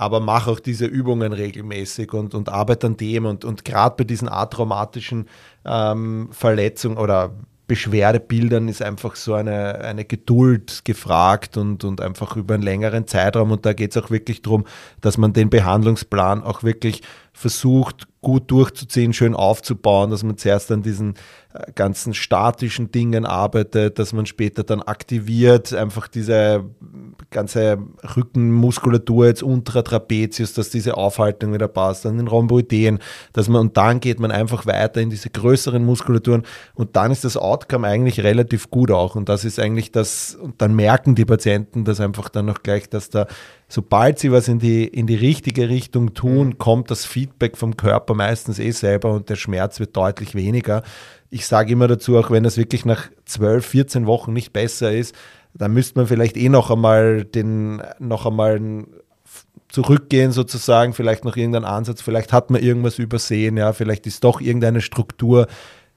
aber 0.04 0.20
mach 0.20 0.48
auch 0.48 0.60
diese 0.60 0.86
Übungen 0.86 1.32
regelmäßig 1.32 2.12
und, 2.14 2.36
und 2.36 2.50
arbeite 2.50 2.88
an 2.88 2.98
dem 2.98 3.26
und, 3.26 3.46
und 3.46 3.64
gerade 3.64 3.96
bei 3.98 4.04
diesen 4.04 4.28
atraumatischen 4.28 5.30
ähm, 5.66 6.28
Verletzungen 6.32 6.98
oder 6.98 7.34
Beschwerdebildern 7.68 8.68
ist 8.68 8.82
einfach 8.82 9.16
so 9.16 9.34
eine, 9.34 9.80
eine 9.80 10.04
Geduld 10.04 10.84
gefragt 10.84 11.56
und, 11.56 11.86
und 11.86 12.02
einfach 12.02 12.36
über 12.36 12.56
einen 12.56 12.64
längeren 12.64 13.08
Zeitraum. 13.08 13.52
Und 13.52 13.66
da 13.66 13.72
geht 13.72 13.96
es 13.96 14.04
auch 14.04 14.12
wirklich 14.12 14.42
darum, 14.42 14.66
dass 15.00 15.18
man 15.18 15.32
den 15.32 15.50
Behandlungsplan 15.50 16.44
auch 16.44 16.64
wirklich 16.64 17.02
versucht, 17.34 18.08
gut 18.22 18.50
durchzuziehen, 18.50 19.12
schön 19.12 19.36
aufzubauen, 19.36 20.10
dass 20.10 20.24
man 20.24 20.38
zuerst 20.38 20.72
an 20.72 20.82
diesen 20.82 21.16
äh, 21.54 21.72
ganzen 21.74 22.14
statischen 22.14 22.90
Dingen 22.92 23.26
arbeitet, 23.26 24.00
dass 24.00 24.14
man 24.14 24.26
später 24.26 24.64
dann 24.64 24.82
aktiviert, 24.82 25.74
einfach 25.74 26.08
diese 26.08 26.64
ganze 27.32 27.80
Rückenmuskulatur 28.16 29.26
jetzt 29.26 29.44
unter 29.44 29.84
Trapezius, 29.84 30.54
dass 30.54 30.70
diese 30.70 30.96
Aufhaltung 30.96 31.54
wieder 31.54 31.68
passt, 31.68 32.06
dann 32.06 32.18
den 32.18 32.28
Rhomboideen, 32.28 33.00
dass 33.34 33.50
man, 33.50 33.62
und 33.62 33.78
dann 33.78 34.00
geht 34.00 34.20
man 34.20 34.32
einfach 34.32 34.66
weiter 34.66 35.02
in 35.02 35.10
diese 35.10 35.30
größeren 35.30 35.84
Muskulaturen 35.84 36.44
und 36.76 36.96
dann 36.96 37.12
ist 37.12 37.26
das 37.26 37.36
Outcome 37.36 37.88
eigentlich 37.88 38.24
relativ 38.24 38.70
gut 38.70 38.90
auch 38.90 39.16
und 39.16 39.28
das 39.28 39.44
ist 39.44 39.60
eigentlich 39.60 39.92
das, 39.92 40.36
und 40.36 40.62
dann 40.62 40.76
merken 40.76 41.16
die 41.16 41.26
Patienten 41.26 41.84
das 41.84 42.00
einfach 42.00 42.30
dann 42.30 42.46
noch 42.46 42.64
gleich, 42.64 42.90
dass 42.90 43.10
da 43.10 43.28
sobald 43.74 44.20
sie 44.20 44.32
was 44.32 44.48
in 44.50 44.60
die, 44.60 44.86
in 44.86 45.08
die 45.08 45.16
richtige 45.16 45.68
Richtung 45.68 46.14
tun, 46.14 46.50
mhm. 46.50 46.58
kommt 46.60 46.92
das 46.92 47.08
Feedback 47.08 47.58
vom 47.58 47.76
Körper 47.76 48.14
meistens 48.14 48.60
eh 48.60 48.70
selber 48.70 49.12
und 49.12 49.30
der 49.30 49.36
Schmerz 49.36 49.80
wird 49.80 49.98
deutlich 49.98 50.36
weniger. 50.36 50.84
Ich 51.32 51.48
sage 51.48 51.74
immer 51.74 51.88
dazu, 51.88 52.16
auch 52.20 52.30
wenn 52.30 52.44
das 52.44 52.56
wirklich 52.58 52.86
nach 52.86 53.10
12, 53.26 53.66
14 53.66 54.06
Wochen 54.06 54.32
nicht 54.32 54.54
besser 54.54 54.92
ist, 54.92 55.16
dann 55.56 55.74
müsste 55.74 55.98
man 55.98 56.06
vielleicht 56.06 56.38
eh 56.38 56.50
noch 56.50 56.70
einmal 56.70 57.26
den, 57.26 57.82
noch 57.98 58.28
einmal 58.28 58.86
zurückgehen 59.70 60.32
sozusagen, 60.32 60.94
vielleicht 60.94 61.26
noch 61.26 61.36
irgendeinen 61.36 61.66
Ansatz, 61.66 62.04
vielleicht 62.04 62.32
hat 62.32 62.52
man 62.52 62.62
irgendwas 62.62 63.00
übersehen, 63.00 63.58
ja, 63.58 63.74
vielleicht 63.74 64.06
ist 64.06 64.24
doch 64.24 64.40
irgendeine 64.40 64.82
Struktur 64.82 65.48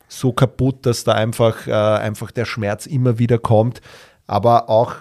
so 0.09 0.33
kaputt, 0.33 0.87
dass 0.87 1.05
da 1.05 1.13
einfach, 1.13 1.67
äh, 1.67 1.73
einfach 1.73 2.31
der 2.31 2.47
Schmerz 2.47 2.87
immer 2.87 3.19
wieder 3.19 3.37
kommt. 3.37 3.83
Aber 4.27 4.71
auch 4.71 4.95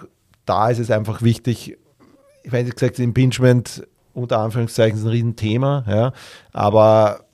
da 0.44 0.68
ist 0.68 0.78
es 0.78 0.90
einfach 0.90 1.22
wichtig, 1.22 1.78
ich 2.46 2.52
weiß 2.52 2.64
nicht 2.64 2.78
gesagt, 2.78 2.98
Impingement 3.00 3.86
unter 4.14 4.38
Anführungszeichen 4.38 4.96
ist 4.96 5.04
ein 5.04 5.10
Riesenthema, 5.10 5.84
ja, 5.88 6.12
aber 6.52 7.24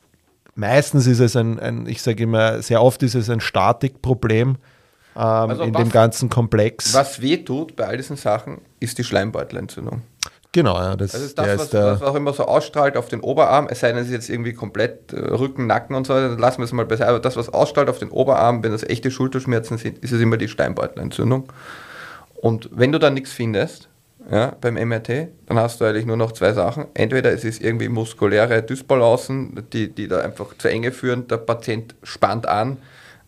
meistens 0.54 1.06
ist 1.06 1.20
es 1.20 1.36
ein, 1.36 1.60
ein 1.60 1.86
ich 1.86 2.00
sage 2.02 2.22
immer, 2.22 2.62
sehr 2.62 2.82
oft 2.82 3.02
ist 3.02 3.14
es 3.14 3.28
ein 3.28 3.40
Statikproblem 3.40 4.48
ähm, 4.48 4.56
also 5.14 5.64
in 5.64 5.74
was, 5.74 5.82
dem 5.82 5.90
ganzen 5.90 6.30
Komplex. 6.30 6.94
Was 6.94 7.20
weh 7.20 7.36
tut 7.36 7.76
bei 7.76 7.86
all 7.86 7.98
diesen 7.98 8.16
Sachen, 8.16 8.62
ist 8.80 8.96
die 8.96 9.04
Schleimbeutelentzündung. 9.04 10.00
Genau, 10.52 10.78
ja. 10.78 10.96
Das, 10.96 11.12
das 11.12 11.20
ist 11.20 11.38
das, 11.38 11.46
was, 11.58 11.66
ist 11.66 11.74
was, 11.74 12.02
auch 12.02 12.14
immer 12.14 12.32
so 12.32 12.46
ausstrahlt 12.46 12.96
auf 12.96 13.08
den 13.08 13.20
Oberarm, 13.20 13.68
es 13.70 13.80
sei 13.80 13.88
denn, 13.88 13.98
es 13.98 14.06
ist 14.06 14.12
jetzt 14.12 14.30
irgendwie 14.30 14.54
komplett 14.54 15.12
äh, 15.12 15.18
Rücken, 15.18 15.66
Nacken 15.66 15.94
und 15.94 16.06
so, 16.06 16.14
dann 16.14 16.38
lassen 16.38 16.58
wir 16.58 16.64
es 16.64 16.72
mal 16.72 16.86
besser. 16.86 17.06
Aber 17.06 17.20
das, 17.20 17.36
was 17.36 17.50
ausstrahlt 17.50 17.90
auf 17.90 17.98
den 17.98 18.10
Oberarm, 18.10 18.64
wenn 18.64 18.72
das 18.72 18.82
echte 18.82 19.10
Schulterschmerzen 19.10 19.76
sind, 19.76 19.98
ist 19.98 20.12
es 20.12 20.22
immer 20.22 20.38
die 20.38 20.48
Steinbeutelentzündung. 20.48 21.52
Und 22.34 22.70
wenn 22.72 22.92
du 22.92 22.98
dann 22.98 23.14
nichts 23.14 23.32
findest, 23.32 23.88
ja, 24.30 24.56
beim 24.60 24.74
MRT, 24.74 25.28
dann 25.46 25.58
hast 25.58 25.80
du 25.80 25.84
eigentlich 25.84 26.06
nur 26.06 26.16
noch 26.16 26.32
zwei 26.32 26.52
Sachen. 26.52 26.86
Entweder 26.94 27.32
es 27.32 27.44
ist 27.44 27.62
irgendwie 27.62 27.88
muskuläre 27.88 28.62
Dysbalancen, 28.62 29.66
die, 29.72 29.92
die 29.92 30.08
da 30.08 30.20
einfach 30.20 30.56
zu 30.56 30.68
enge 30.68 30.92
führen, 30.92 31.26
der 31.28 31.38
Patient 31.38 31.94
spannt 32.02 32.46
an, 32.46 32.78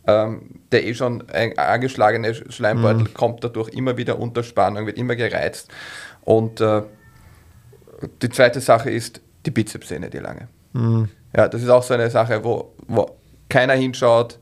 ähm, 0.06 0.60
der 0.70 0.86
eh 0.86 0.94
schon 0.94 1.24
angeschlagene 1.56 2.34
Schleimbeutel 2.34 3.02
mhm. 3.02 3.14
kommt 3.14 3.42
dadurch 3.42 3.70
immer 3.70 3.96
wieder 3.96 4.18
unter 4.18 4.42
Spannung, 4.42 4.86
wird 4.86 4.98
immer 4.98 5.16
gereizt. 5.16 5.70
Und 6.22 6.60
äh, 6.60 6.82
die 8.22 8.28
zweite 8.28 8.60
Sache 8.60 8.90
ist 8.90 9.20
die 9.46 9.50
Bizepssehne, 9.50 10.10
die 10.10 10.18
lange. 10.18 10.48
Mhm. 10.72 11.08
Ja, 11.36 11.48
das 11.48 11.62
ist 11.62 11.68
auch 11.68 11.82
so 11.82 11.94
eine 11.94 12.10
Sache, 12.10 12.44
wo, 12.44 12.74
wo 12.86 13.10
keiner 13.48 13.74
hinschaut, 13.74 14.38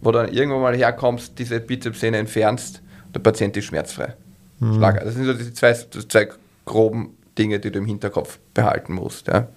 wo 0.00 0.12
du 0.12 0.18
dann 0.18 0.32
irgendwann 0.32 0.62
mal 0.62 0.76
herkommst, 0.76 1.38
diese 1.38 1.60
Bizepssehne 1.60 2.18
entfernst, 2.18 2.82
der 3.14 3.20
Patient 3.20 3.56
ist 3.56 3.66
schmerzfrei. 3.66 4.14
Mhm. 4.62 4.76
Schlager. 4.76 5.04
Das 5.04 5.14
sind 5.14 5.24
so 5.24 5.34
die 5.34 5.52
zwei, 5.52 5.72
die 5.72 6.06
zwei 6.06 6.28
groben 6.64 7.16
Dinge, 7.36 7.58
die 7.58 7.72
du 7.72 7.80
im 7.80 7.86
Hinterkopf 7.86 8.38
behalten 8.54 8.94
musst. 8.94 9.26
Ja, 9.26 9.48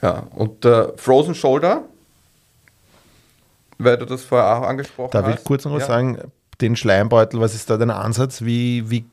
ja 0.00 0.26
und 0.36 0.64
äh, 0.64 0.96
Frozen 0.96 1.34
Shoulder, 1.34 1.82
weil 3.78 3.96
du 3.96 4.06
das 4.06 4.22
vorher 4.22 4.56
auch 4.56 4.62
angesprochen 4.62 5.10
Darf 5.10 5.24
hast. 5.24 5.32
Darf 5.32 5.40
ich 5.40 5.44
kurz 5.44 5.64
noch 5.64 5.72
was 5.72 5.82
ja. 5.82 5.88
sagen? 5.88 6.18
Den 6.60 6.76
Schleimbeutel, 6.76 7.40
was 7.40 7.54
ist 7.54 7.70
da 7.70 7.76
dein 7.76 7.90
Ansatz? 7.90 8.42
Wie, 8.42 8.88
wie 8.88 9.04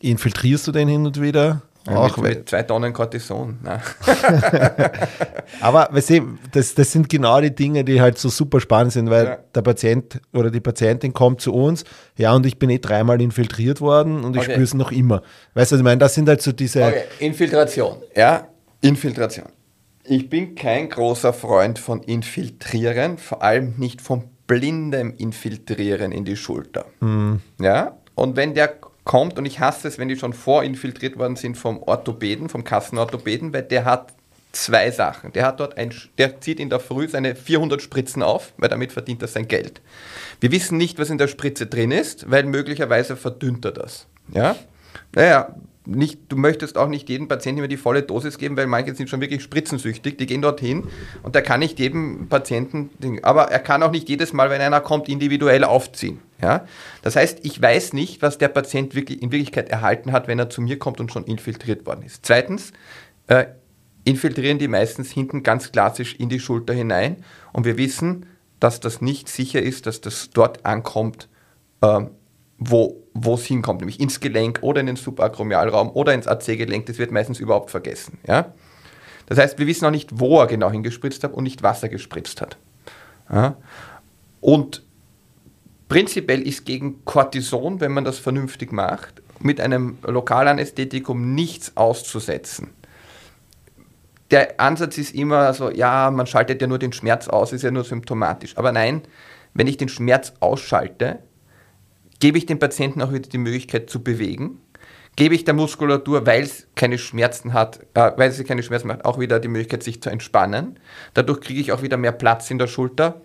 infiltrierst 0.00 0.66
du 0.66 0.72
den 0.72 0.88
hin 0.88 1.06
und 1.06 1.20
wieder? 1.20 1.62
Auch 1.86 2.16
mit, 2.18 2.38
mit 2.38 2.48
zwei 2.48 2.62
Tonnen 2.62 2.92
Cortison. 2.92 3.58
Aber 5.60 5.88
weißt 5.90 6.10
du, 6.10 6.38
das, 6.52 6.74
das 6.74 6.92
sind 6.92 7.08
genau 7.08 7.40
die 7.40 7.54
Dinge, 7.54 7.84
die 7.84 8.00
halt 8.00 8.18
so 8.18 8.28
super 8.28 8.60
spannend 8.60 8.92
sind, 8.92 9.08
weil 9.08 9.24
ja. 9.24 9.38
der 9.54 9.62
Patient 9.62 10.20
oder 10.34 10.50
die 10.50 10.60
Patientin 10.60 11.14
kommt 11.14 11.40
zu 11.40 11.54
uns, 11.54 11.84
ja, 12.16 12.34
und 12.34 12.44
ich 12.44 12.58
bin 12.58 12.68
eh 12.68 12.78
dreimal 12.78 13.20
infiltriert 13.22 13.80
worden 13.80 14.24
und 14.24 14.36
ich 14.36 14.42
okay. 14.42 14.52
spüre 14.52 14.64
es 14.64 14.74
noch 14.74 14.92
immer. 14.92 15.22
Weißt 15.54 15.72
du, 15.72 15.76
ich 15.76 15.82
meine, 15.82 15.98
das 15.98 16.14
sind 16.14 16.28
halt 16.28 16.42
so 16.42 16.52
diese. 16.52 16.84
Okay. 16.84 17.04
Infiltration, 17.18 17.96
ja, 18.14 18.46
Infiltration. 18.82 19.46
Ich 20.04 20.28
bin 20.28 20.54
kein 20.54 20.88
großer 20.88 21.32
Freund 21.32 21.78
von 21.78 22.02
Infiltrieren, 22.02 23.16
vor 23.16 23.42
allem 23.42 23.74
nicht 23.78 24.00
von 24.02 24.24
blindem 24.46 25.14
Infiltrieren 25.16 26.12
in 26.12 26.24
die 26.24 26.36
Schulter. 26.36 26.84
Mhm. 27.00 27.40
Ja, 27.60 27.96
und 28.16 28.36
wenn 28.36 28.54
der 28.54 28.74
kommt 29.04 29.38
und 29.38 29.46
ich 29.46 29.60
hasse 29.60 29.88
es, 29.88 29.98
wenn 29.98 30.08
die 30.08 30.16
schon 30.16 30.32
vorinfiltriert 30.32 31.18
worden 31.18 31.36
sind 31.36 31.56
vom 31.56 31.82
Orthopäden, 31.82 32.48
vom 32.48 32.64
Kassenorthopäden, 32.64 33.52
weil 33.52 33.62
der 33.62 33.84
hat 33.84 34.12
zwei 34.52 34.90
Sachen. 34.90 35.32
Der 35.32 35.46
hat 35.46 35.60
dort 35.60 35.76
ein, 35.78 35.94
der 36.18 36.40
zieht 36.40 36.60
in 36.60 36.70
der 36.70 36.80
Früh 36.80 37.08
seine 37.08 37.34
400 37.34 37.80
Spritzen 37.80 38.22
auf, 38.22 38.52
weil 38.56 38.68
damit 38.68 38.92
verdient 38.92 39.22
er 39.22 39.28
sein 39.28 39.48
Geld. 39.48 39.80
Wir 40.40 40.50
wissen 40.50 40.76
nicht, 40.76 40.98
was 40.98 41.10
in 41.10 41.18
der 41.18 41.28
Spritze 41.28 41.66
drin 41.66 41.92
ist, 41.92 42.30
weil 42.30 42.44
möglicherweise 42.44 43.16
verdünnt 43.16 43.64
er 43.64 43.72
das. 43.72 44.06
Ja? 44.32 44.56
Naja, 45.14 45.54
nicht, 45.86 46.20
du 46.28 46.36
möchtest 46.36 46.76
auch 46.76 46.88
nicht 46.88 47.08
jedem 47.08 47.28
Patienten 47.28 47.58
immer 47.58 47.68
die 47.68 47.76
volle 47.76 48.02
Dosis 48.02 48.38
geben, 48.38 48.56
weil 48.56 48.66
manche 48.66 48.94
sind 48.94 49.08
schon 49.08 49.20
wirklich 49.20 49.42
spritzensüchtig, 49.42 50.16
die 50.18 50.26
gehen 50.26 50.42
dorthin 50.42 50.84
und 51.22 51.34
der 51.34 51.42
kann 51.42 51.60
nicht 51.60 51.78
jedem 51.78 52.28
Patienten, 52.28 52.90
aber 53.22 53.50
er 53.50 53.58
kann 53.58 53.82
auch 53.82 53.90
nicht 53.90 54.08
jedes 54.08 54.32
Mal, 54.32 54.50
wenn 54.50 54.60
einer 54.60 54.80
kommt, 54.80 55.08
individuell 55.08 55.64
aufziehen. 55.64 56.20
Ja? 56.42 56.66
Das 57.02 57.16
heißt, 57.16 57.40
ich 57.42 57.60
weiß 57.60 57.92
nicht, 57.92 58.22
was 58.22 58.38
der 58.38 58.48
Patient 58.48 58.94
wirklich, 58.94 59.22
in 59.22 59.32
Wirklichkeit 59.32 59.68
erhalten 59.68 60.12
hat, 60.12 60.28
wenn 60.28 60.38
er 60.38 60.50
zu 60.50 60.60
mir 60.60 60.78
kommt 60.78 61.00
und 61.00 61.12
schon 61.12 61.24
infiltriert 61.24 61.86
worden 61.86 62.02
ist. 62.02 62.24
Zweitens, 62.24 62.72
äh, 63.26 63.46
infiltrieren 64.04 64.58
die 64.58 64.68
meistens 64.68 65.10
hinten 65.10 65.42
ganz 65.42 65.72
klassisch 65.72 66.14
in 66.14 66.28
die 66.28 66.40
Schulter 66.40 66.72
hinein 66.72 67.16
und 67.52 67.64
wir 67.64 67.76
wissen, 67.76 68.26
dass 68.58 68.80
das 68.80 69.00
nicht 69.00 69.28
sicher 69.28 69.62
ist, 69.62 69.86
dass 69.86 70.00
das 70.00 70.30
dort 70.30 70.64
ankommt, 70.66 71.28
äh, 71.80 72.00
wo 72.58 73.34
es 73.34 73.44
hinkommt, 73.46 73.80
nämlich 73.80 74.00
ins 74.00 74.20
Gelenk 74.20 74.58
oder 74.62 74.80
in 74.80 74.86
den 74.86 74.96
Subakromialraum 74.96 75.90
oder 75.90 76.12
ins 76.14 76.26
AC-Gelenk, 76.26 76.86
das 76.86 76.98
wird 76.98 77.10
meistens 77.10 77.40
überhaupt 77.40 77.70
vergessen. 77.70 78.18
Ja? 78.26 78.52
Das 79.26 79.38
heißt, 79.38 79.58
wir 79.58 79.66
wissen 79.66 79.86
auch 79.86 79.90
nicht, 79.90 80.18
wo 80.18 80.40
er 80.40 80.46
genau 80.46 80.70
hingespritzt 80.70 81.24
hat 81.24 81.32
und 81.32 81.44
nicht, 81.44 81.62
was 81.62 81.82
er 81.82 81.88
gespritzt 81.88 82.40
hat. 82.40 82.58
Ja? 83.32 83.56
Und 84.40 84.82
Prinzipiell 85.90 86.42
ist 86.46 86.64
gegen 86.66 87.04
Cortison, 87.04 87.80
wenn 87.80 87.90
man 87.90 88.04
das 88.04 88.20
vernünftig 88.20 88.70
macht, 88.70 89.22
mit 89.40 89.60
einem 89.60 89.98
Lokalanästhetikum 90.06 91.34
nichts 91.34 91.76
auszusetzen. 91.76 92.70
Der 94.30 94.60
Ansatz 94.60 94.98
ist 94.98 95.12
immer 95.16 95.52
so, 95.52 95.68
ja, 95.68 96.12
man 96.12 96.28
schaltet 96.28 96.62
ja 96.62 96.68
nur 96.68 96.78
den 96.78 96.92
Schmerz 96.92 97.26
aus, 97.26 97.52
ist 97.52 97.62
ja 97.62 97.72
nur 97.72 97.82
symptomatisch. 97.82 98.56
Aber 98.56 98.70
nein, 98.70 99.02
wenn 99.52 99.66
ich 99.66 99.78
den 99.78 99.88
Schmerz 99.88 100.32
ausschalte, 100.38 101.18
gebe 102.20 102.38
ich 102.38 102.46
dem 102.46 102.60
Patienten 102.60 103.02
auch 103.02 103.12
wieder 103.12 103.28
die 103.28 103.38
Möglichkeit 103.38 103.90
zu 103.90 104.00
bewegen, 104.04 104.60
gebe 105.16 105.34
ich 105.34 105.42
der 105.42 105.54
Muskulatur, 105.54 106.24
weil 106.24 106.44
es 106.44 106.68
keine 106.76 106.98
Schmerzen 106.98 107.52
hat, 107.52 107.80
äh, 107.94 108.12
weil 108.16 108.30
sie 108.30 108.44
keine 108.44 108.62
Schmerzen 108.62 108.86
macht, 108.86 109.04
auch 109.04 109.18
wieder 109.18 109.40
die 109.40 109.48
Möglichkeit, 109.48 109.82
sich 109.82 110.00
zu 110.00 110.08
entspannen. 110.08 110.78
Dadurch 111.14 111.40
kriege 111.40 111.60
ich 111.60 111.72
auch 111.72 111.82
wieder 111.82 111.96
mehr 111.96 112.12
Platz 112.12 112.48
in 112.48 112.58
der 112.58 112.68
Schulter, 112.68 113.22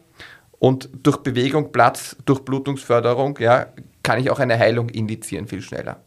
und 0.59 0.89
durch 1.03 1.17
Bewegung, 1.17 1.71
Platz, 1.71 2.15
durch 2.25 2.41
Blutungsförderung, 2.41 3.37
ja, 3.39 3.67
kann 4.03 4.19
ich 4.19 4.29
auch 4.29 4.39
eine 4.39 4.57
Heilung 4.57 4.89
indizieren 4.89 5.47
viel 5.47 5.61
schneller. 5.61 6.01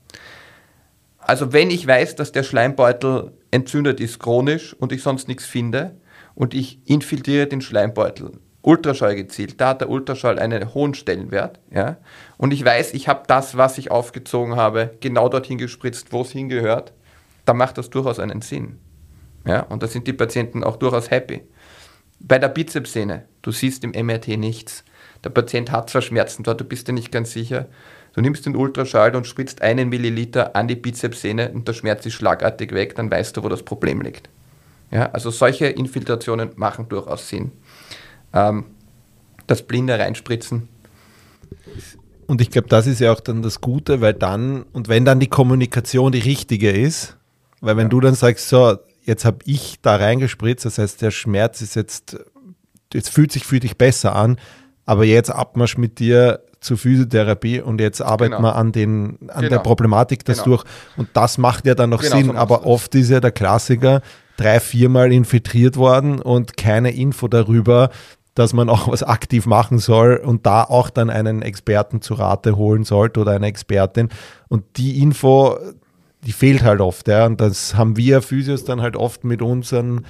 Also 1.18 1.52
wenn 1.52 1.70
ich 1.70 1.86
weiß, 1.86 2.16
dass 2.16 2.32
der 2.32 2.42
Schleimbeutel 2.42 3.32
entzündet 3.50 4.00
ist 4.00 4.18
chronisch 4.18 4.74
und 4.74 4.92
ich 4.92 5.02
sonst 5.02 5.28
nichts 5.28 5.44
finde 5.44 5.96
und 6.34 6.54
ich 6.54 6.80
infiltriere 6.86 7.46
den 7.46 7.60
Schleimbeutel, 7.60 8.32
Ultraschall 8.62 9.14
gezielt, 9.14 9.60
da 9.60 9.68
hat 9.68 9.80
der 9.80 9.90
Ultraschall 9.90 10.38
einen 10.38 10.74
hohen 10.74 10.94
Stellenwert, 10.94 11.60
ja, 11.70 11.98
und 12.36 12.52
ich 12.52 12.64
weiß, 12.64 12.94
ich 12.94 13.08
habe 13.08 13.24
das, 13.26 13.56
was 13.56 13.78
ich 13.78 13.90
aufgezogen 13.90 14.56
habe, 14.56 14.96
genau 15.00 15.28
dorthin 15.28 15.58
gespritzt, 15.58 16.12
wo 16.12 16.22
es 16.22 16.30
hingehört, 16.30 16.92
dann 17.44 17.56
macht 17.56 17.78
das 17.78 17.90
durchaus 17.90 18.18
einen 18.18 18.42
Sinn. 18.42 18.78
Ja, 19.46 19.60
und 19.60 19.82
da 19.82 19.86
sind 19.86 20.06
die 20.06 20.12
Patienten 20.12 20.62
auch 20.64 20.76
durchaus 20.76 21.10
happy. 21.10 21.42
Bei 22.20 22.38
der 22.38 22.48
Bizepssehne, 22.48 23.24
du 23.42 23.52
siehst 23.52 23.84
im 23.84 23.90
MRT 23.90 24.28
nichts. 24.38 24.84
Der 25.24 25.30
Patient 25.30 25.70
hat 25.70 25.90
zwar 25.90 26.02
Schmerzen 26.02 26.42
dort, 26.42 26.60
du 26.60 26.64
bist 26.64 26.88
dir 26.88 26.92
nicht 26.92 27.12
ganz 27.12 27.32
sicher. 27.32 27.66
Du 28.14 28.20
nimmst 28.20 28.46
den 28.46 28.56
Ultraschall 28.56 29.14
und 29.14 29.26
spritzt 29.26 29.62
einen 29.62 29.88
Milliliter 29.88 30.56
an 30.56 30.66
die 30.66 30.76
Bizepssehne 30.76 31.50
und 31.52 31.68
der 31.68 31.74
Schmerz 31.74 32.04
ist 32.06 32.14
schlagartig 32.14 32.72
weg, 32.72 32.96
dann 32.96 33.10
weißt 33.10 33.36
du, 33.36 33.44
wo 33.44 33.48
das 33.48 33.62
Problem 33.62 34.00
liegt. 34.00 34.28
Ja, 34.90 35.10
also 35.10 35.30
solche 35.30 35.66
Infiltrationen 35.66 36.50
machen 36.56 36.88
durchaus 36.88 37.28
Sinn. 37.28 37.52
Ähm, 38.32 38.64
das 39.46 39.62
blinde 39.62 39.98
Reinspritzen. 39.98 40.68
Und 42.26 42.40
ich 42.40 42.50
glaube, 42.50 42.68
das 42.68 42.86
ist 42.86 43.00
ja 43.00 43.12
auch 43.12 43.20
dann 43.20 43.42
das 43.42 43.60
Gute, 43.60 44.00
weil 44.00 44.14
dann, 44.14 44.64
und 44.72 44.88
wenn 44.88 45.04
dann 45.04 45.20
die 45.20 45.28
Kommunikation 45.28 46.12
die 46.12 46.18
richtige 46.18 46.70
ist, 46.70 47.16
weil 47.60 47.76
wenn 47.76 47.86
ja. 47.86 47.90
du 47.90 48.00
dann 48.00 48.14
sagst, 48.14 48.48
so, 48.48 48.76
jetzt 49.08 49.24
habe 49.24 49.38
ich 49.44 49.80
da 49.82 49.96
reingespritzt, 49.96 50.64
das 50.64 50.78
heißt, 50.78 51.02
der 51.02 51.10
Schmerz 51.10 51.62
ist 51.62 51.74
jetzt, 51.74 52.18
jetzt 52.92 53.08
fühlt 53.08 53.32
sich 53.32 53.44
für 53.44 53.58
dich 53.58 53.76
besser 53.76 54.14
an, 54.14 54.38
aber 54.84 55.04
jetzt 55.04 55.30
Abmarsch 55.30 55.78
mit 55.78 55.98
dir 55.98 56.40
zur 56.60 56.76
Physiotherapie 56.76 57.60
und 57.60 57.80
jetzt 57.80 58.00
arbeiten 58.00 58.32
genau. 58.32 58.48
wir 58.48 58.56
an, 58.56 58.72
den, 58.72 59.18
an 59.28 59.40
genau. 59.40 59.48
der 59.48 59.58
Problematik 59.58 60.24
das 60.24 60.44
genau. 60.44 60.56
durch. 60.56 60.64
Und 60.96 61.08
das 61.14 61.38
macht 61.38 61.66
ja 61.66 61.74
dann 61.74 61.90
noch 61.90 62.02
genau, 62.02 62.16
Sinn, 62.16 62.26
so 62.26 62.34
aber 62.34 62.66
oft 62.66 62.94
ist 62.94 63.10
ja 63.10 63.20
der 63.20 63.32
Klassiker 63.32 64.02
drei, 64.36 64.60
viermal 64.60 65.12
infiltriert 65.12 65.76
worden 65.76 66.20
und 66.20 66.56
keine 66.56 66.92
Info 66.92 67.28
darüber, 67.28 67.90
dass 68.34 68.52
man 68.52 68.68
auch 68.68 68.88
was 68.88 69.02
aktiv 69.02 69.46
machen 69.46 69.78
soll 69.78 70.16
und 70.16 70.46
da 70.46 70.62
auch 70.62 70.90
dann 70.90 71.10
einen 71.10 71.42
Experten 71.42 72.00
zu 72.02 72.14
Rate 72.14 72.56
holen 72.56 72.84
sollte 72.84 73.20
oder 73.20 73.32
eine 73.32 73.46
Expertin. 73.46 74.10
Und 74.48 74.64
die 74.76 75.02
Info, 75.02 75.58
die 76.24 76.32
fehlt 76.32 76.62
halt 76.62 76.80
oft. 76.80 77.08
Ja. 77.08 77.26
Und 77.26 77.40
das 77.40 77.74
haben 77.74 77.96
wir 77.96 78.22
Physios 78.22 78.64
dann 78.64 78.80
halt 78.80 78.96
oft 78.96 79.24
mit 79.24 79.42
unseren 79.42 80.04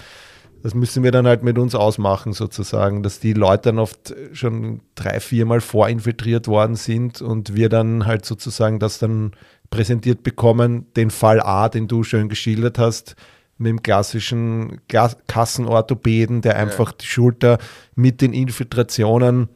das 0.63 0.75
müssen 0.75 1.05
wir 1.05 1.13
dann 1.13 1.27
halt 1.27 1.43
mit 1.43 1.59
uns 1.59 1.75
ausmachen, 1.75 2.33
sozusagen, 2.33 3.03
dass 3.03 3.21
die 3.21 3.33
Leute 3.33 3.69
dann 3.71 3.79
oft 3.79 4.15
schon 4.33 4.81
drei, 4.95 5.21
viermal 5.21 5.61
vorinfiltriert 5.61 6.49
worden 6.49 6.75
sind 6.75 7.23
und 7.23 7.55
wir 7.55 7.69
dann 7.69 8.07
halt 8.07 8.25
sozusagen 8.25 8.79
das 8.79 8.99
dann 8.99 9.33
präsentiert 9.71 10.23
bekommen, 10.23 10.87
den 10.95 11.11
Fall 11.11 11.41
A, 11.41 11.69
den 11.69 11.87
du 11.87 12.03
schön 12.03 12.29
geschildert 12.29 12.79
hast, 12.79 13.15
mit 13.57 13.71
dem 13.71 13.83
klassischen 13.83 14.81
Kassenorthopäden, 14.89 16.43
der 16.43 16.57
einfach 16.57 16.91
ja. 16.91 16.97
die 17.01 17.07
Schulter 17.07 17.59
mit 17.95 18.21
den 18.21 18.33
Infiltrationen 18.33 19.49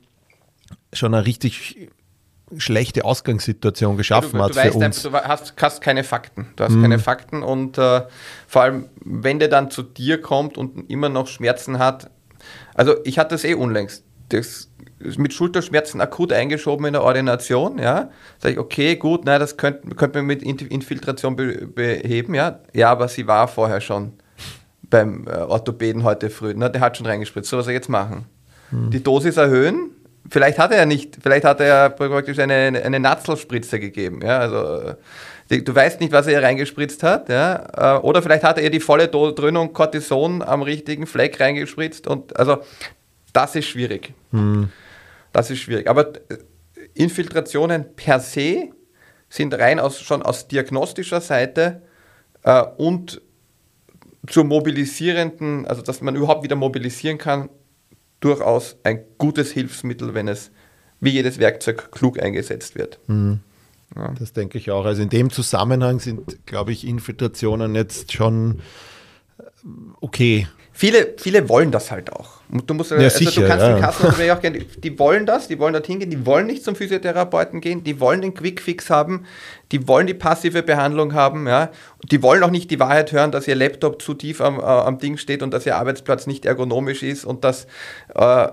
schon 0.92 1.14
eine 1.14 1.26
richtig 1.26 1.88
schlechte 2.58 3.04
Ausgangssituation 3.04 3.96
geschaffen 3.96 4.38
ja, 4.38 4.48
du, 4.48 4.54
du 4.54 4.60
hat 4.60 4.66
für 4.72 4.78
uns. 4.78 5.06
Einfach, 5.06 5.22
du 5.22 5.28
hast, 5.28 5.54
hast, 5.60 5.80
keine 5.80 6.04
Fakten. 6.04 6.48
Du 6.56 6.64
hast 6.64 6.72
mhm. 6.72 6.82
keine 6.82 6.98
Fakten 6.98 7.42
und 7.42 7.78
äh, 7.78 8.02
vor 8.46 8.62
allem, 8.62 8.88
wenn 9.04 9.38
der 9.38 9.48
dann 9.48 9.70
zu 9.70 9.82
dir 9.82 10.20
kommt 10.20 10.58
und 10.58 10.90
immer 10.90 11.08
noch 11.08 11.26
Schmerzen 11.26 11.78
hat. 11.78 12.10
Also 12.74 12.96
ich 13.04 13.18
hatte 13.18 13.34
das 13.34 13.44
eh 13.44 13.54
unlängst. 13.54 14.04
Das 14.28 14.68
mit 15.16 15.32
Schulterschmerzen 15.32 16.00
akut 16.00 16.32
eingeschoben 16.32 16.86
in 16.86 16.92
der 16.92 17.02
Ordination, 17.02 17.78
ja. 17.78 18.10
Sag 18.38 18.52
ich, 18.52 18.58
okay, 18.58 18.96
gut, 18.96 19.24
nein, 19.24 19.40
das 19.40 19.56
könnte 19.56 19.94
könnt 19.94 20.14
man 20.14 20.26
mit 20.26 20.42
Infiltration 20.42 21.36
be 21.36 21.66
beheben, 21.66 22.34
ja. 22.34 22.60
Ja, 22.72 22.90
aber 22.90 23.08
sie 23.08 23.26
war 23.26 23.48
vorher 23.48 23.80
schon 23.80 24.12
beim 24.92 25.26
äh, 25.26 25.38
Orthopäden 25.38 26.04
heute 26.04 26.30
früh. 26.30 26.54
Na, 26.56 26.68
der 26.68 26.80
hat 26.80 26.96
schon 26.96 27.06
reingespritzt. 27.06 27.50
So 27.50 27.58
was 27.58 27.66
er 27.66 27.72
jetzt 27.72 27.88
machen. 27.88 28.26
Mhm. 28.70 28.90
Die 28.90 29.02
Dosis 29.02 29.36
erhöhen, 29.36 29.90
vielleicht 30.28 30.58
hat 30.58 30.72
er 30.72 30.78
ja 30.78 30.86
nicht, 30.86 31.18
vielleicht 31.22 31.44
hat 31.44 31.60
er 31.60 31.90
praktisch 31.90 32.38
eine, 32.38 32.82
eine 32.84 33.00
Natzelspritze 33.00 33.80
gegeben. 33.80 34.20
Ja, 34.22 34.38
also 34.38 34.94
du 35.48 35.74
weißt 35.74 36.00
nicht, 36.00 36.12
was 36.12 36.26
er 36.26 36.38
hier 36.38 36.42
reingespritzt 36.42 37.02
hat, 37.02 37.28
ja, 37.28 37.96
äh, 37.96 38.00
oder 38.00 38.22
vielleicht 38.22 38.44
hat 38.44 38.58
er 38.58 38.70
die 38.70 38.80
volle 38.80 39.08
Dröhnung 39.08 39.72
Cortison 39.72 40.42
am 40.42 40.62
richtigen 40.62 41.06
Fleck 41.06 41.40
reingespritzt 41.40 42.06
und 42.06 42.36
also 42.36 42.58
das 43.32 43.56
ist 43.56 43.66
schwierig. 43.66 44.12
Hm. 44.30 44.70
Das 45.32 45.50
ist 45.50 45.60
schwierig. 45.60 45.88
Aber 45.88 46.14
äh, 46.14 46.38
Infiltrationen 46.94 47.94
per 47.96 48.20
se 48.20 48.68
sind 49.28 49.54
rein 49.54 49.80
aus, 49.80 50.00
schon 50.00 50.22
aus 50.22 50.48
diagnostischer 50.48 51.20
Seite 51.20 51.82
äh, 52.42 52.62
und 52.76 53.22
zur 54.26 54.44
mobilisierenden, 54.44 55.66
also 55.66 55.82
dass 55.82 56.00
man 56.00 56.14
überhaupt 56.14 56.44
wieder 56.44 56.54
mobilisieren 56.56 57.18
kann, 57.18 57.48
durchaus 58.24 58.76
ein 58.84 59.00
gutes 59.18 59.52
Hilfsmittel, 59.52 60.14
wenn 60.14 60.28
es 60.28 60.50
wie 61.00 61.10
jedes 61.10 61.38
Werkzeug 61.38 61.90
klug 61.92 62.22
eingesetzt 62.22 62.76
wird. 62.76 62.98
Mhm. 63.08 63.40
Ja. 63.94 64.14
Das 64.18 64.32
denke 64.32 64.58
ich 64.58 64.70
auch. 64.70 64.86
Also 64.86 65.02
in 65.02 65.10
dem 65.10 65.30
Zusammenhang 65.30 66.00
sind, 66.00 66.46
glaube 66.46 66.72
ich, 66.72 66.86
Infiltrationen 66.86 67.74
jetzt 67.74 68.12
schon 68.12 68.60
äh, 69.38 69.42
okay. 70.00 70.46
Viele, 70.72 71.14
viele 71.18 71.48
wollen 71.48 71.70
das 71.70 71.90
halt 71.90 72.12
auch. 72.12 72.41
Du, 72.54 72.74
musst, 72.74 72.90
ja, 72.90 72.98
also 72.98 73.16
sicher, 73.16 73.40
du 73.40 73.48
kannst 73.48 73.64
ja. 73.64 73.72
den 73.72 73.80
Kassen 73.80 74.30
auch 74.30 74.40
gerne, 74.40 74.58
die 74.76 74.98
wollen 74.98 75.24
das, 75.24 75.48
die 75.48 75.58
wollen 75.58 75.72
dorthin 75.72 76.00
gehen, 76.00 76.10
die 76.10 76.26
wollen 76.26 76.46
nicht 76.46 76.62
zum 76.62 76.76
Physiotherapeuten 76.76 77.62
gehen, 77.62 77.82
die 77.82 77.98
wollen 77.98 78.20
den 78.20 78.34
Quickfix 78.34 78.90
haben, 78.90 79.24
die 79.72 79.88
wollen 79.88 80.06
die 80.06 80.12
passive 80.12 80.62
Behandlung 80.62 81.14
haben, 81.14 81.46
ja. 81.48 81.70
Die 82.10 82.22
wollen 82.22 82.42
auch 82.42 82.50
nicht 82.50 82.70
die 82.70 82.78
Wahrheit 82.78 83.10
hören, 83.12 83.32
dass 83.32 83.48
ihr 83.48 83.54
Laptop 83.54 84.02
zu 84.02 84.12
tief 84.12 84.42
am, 84.42 84.58
äh, 84.58 84.64
am 84.64 84.98
Ding 84.98 85.16
steht 85.16 85.42
und 85.42 85.50
dass 85.50 85.64
ihr 85.64 85.76
Arbeitsplatz 85.76 86.26
nicht 86.26 86.44
ergonomisch 86.44 87.02
ist 87.02 87.24
und 87.24 87.42
dass. 87.42 87.64
Äh, 88.14 88.20
ja, 88.20 88.52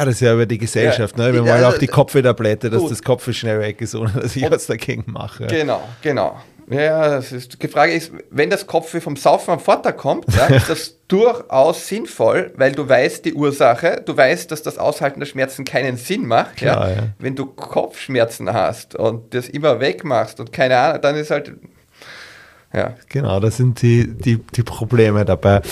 das 0.00 0.08
ist 0.16 0.20
ja 0.22 0.34
über 0.34 0.46
die 0.46 0.58
Gesellschaft, 0.58 1.16
ja, 1.16 1.26
ne? 1.26 1.34
Wir 1.34 1.46
wollen 1.46 1.64
auch 1.64 1.78
die 1.78 1.86
Kopfwehtablette, 1.86 2.68
dass 2.68 2.80
gut. 2.80 2.90
das 2.90 3.02
Kopf 3.04 3.32
schnell 3.32 3.60
weg 3.60 3.80
ist, 3.80 3.94
ohne 3.94 4.10
dass 4.10 4.34
ich 4.34 4.42
und, 4.42 4.50
was 4.50 4.66
dagegen 4.66 5.04
mache. 5.06 5.46
Genau, 5.46 5.88
genau. 6.02 6.40
Ja, 6.68 7.18
ist, 7.18 7.62
die 7.62 7.68
Frage 7.68 7.92
ist, 7.92 8.10
wenn 8.30 8.50
das 8.50 8.66
Kopfweh 8.66 9.00
vom 9.00 9.16
Saufen 9.16 9.52
am 9.52 9.60
Vortag 9.60 9.96
kommt, 9.96 10.26
ja, 10.34 10.46
ist 10.56 10.68
das 10.68 10.96
durchaus 11.06 11.86
sinnvoll, 11.86 12.52
weil 12.56 12.72
du 12.72 12.88
weißt 12.88 13.24
die 13.24 13.34
Ursache, 13.34 14.02
du 14.04 14.16
weißt, 14.16 14.50
dass 14.50 14.62
das 14.62 14.76
Aushalten 14.76 15.20
der 15.20 15.26
Schmerzen 15.26 15.64
keinen 15.64 15.96
Sinn 15.96 16.26
macht. 16.26 16.56
Klar, 16.56 16.90
ja. 16.90 16.96
Wenn 17.18 17.36
du 17.36 17.46
Kopfschmerzen 17.46 18.52
hast 18.52 18.96
und 18.96 19.32
das 19.32 19.48
immer 19.48 19.78
wegmachst 19.78 20.40
und 20.40 20.52
keine 20.52 20.76
Ahnung, 20.76 21.02
dann 21.02 21.14
ist 21.14 21.30
halt. 21.30 21.52
Ja. 22.72 22.94
Genau, 23.08 23.38
das 23.38 23.56
sind 23.56 23.80
die, 23.80 24.12
die, 24.12 24.38
die 24.38 24.62
Probleme 24.64 25.24
dabei. 25.24 25.62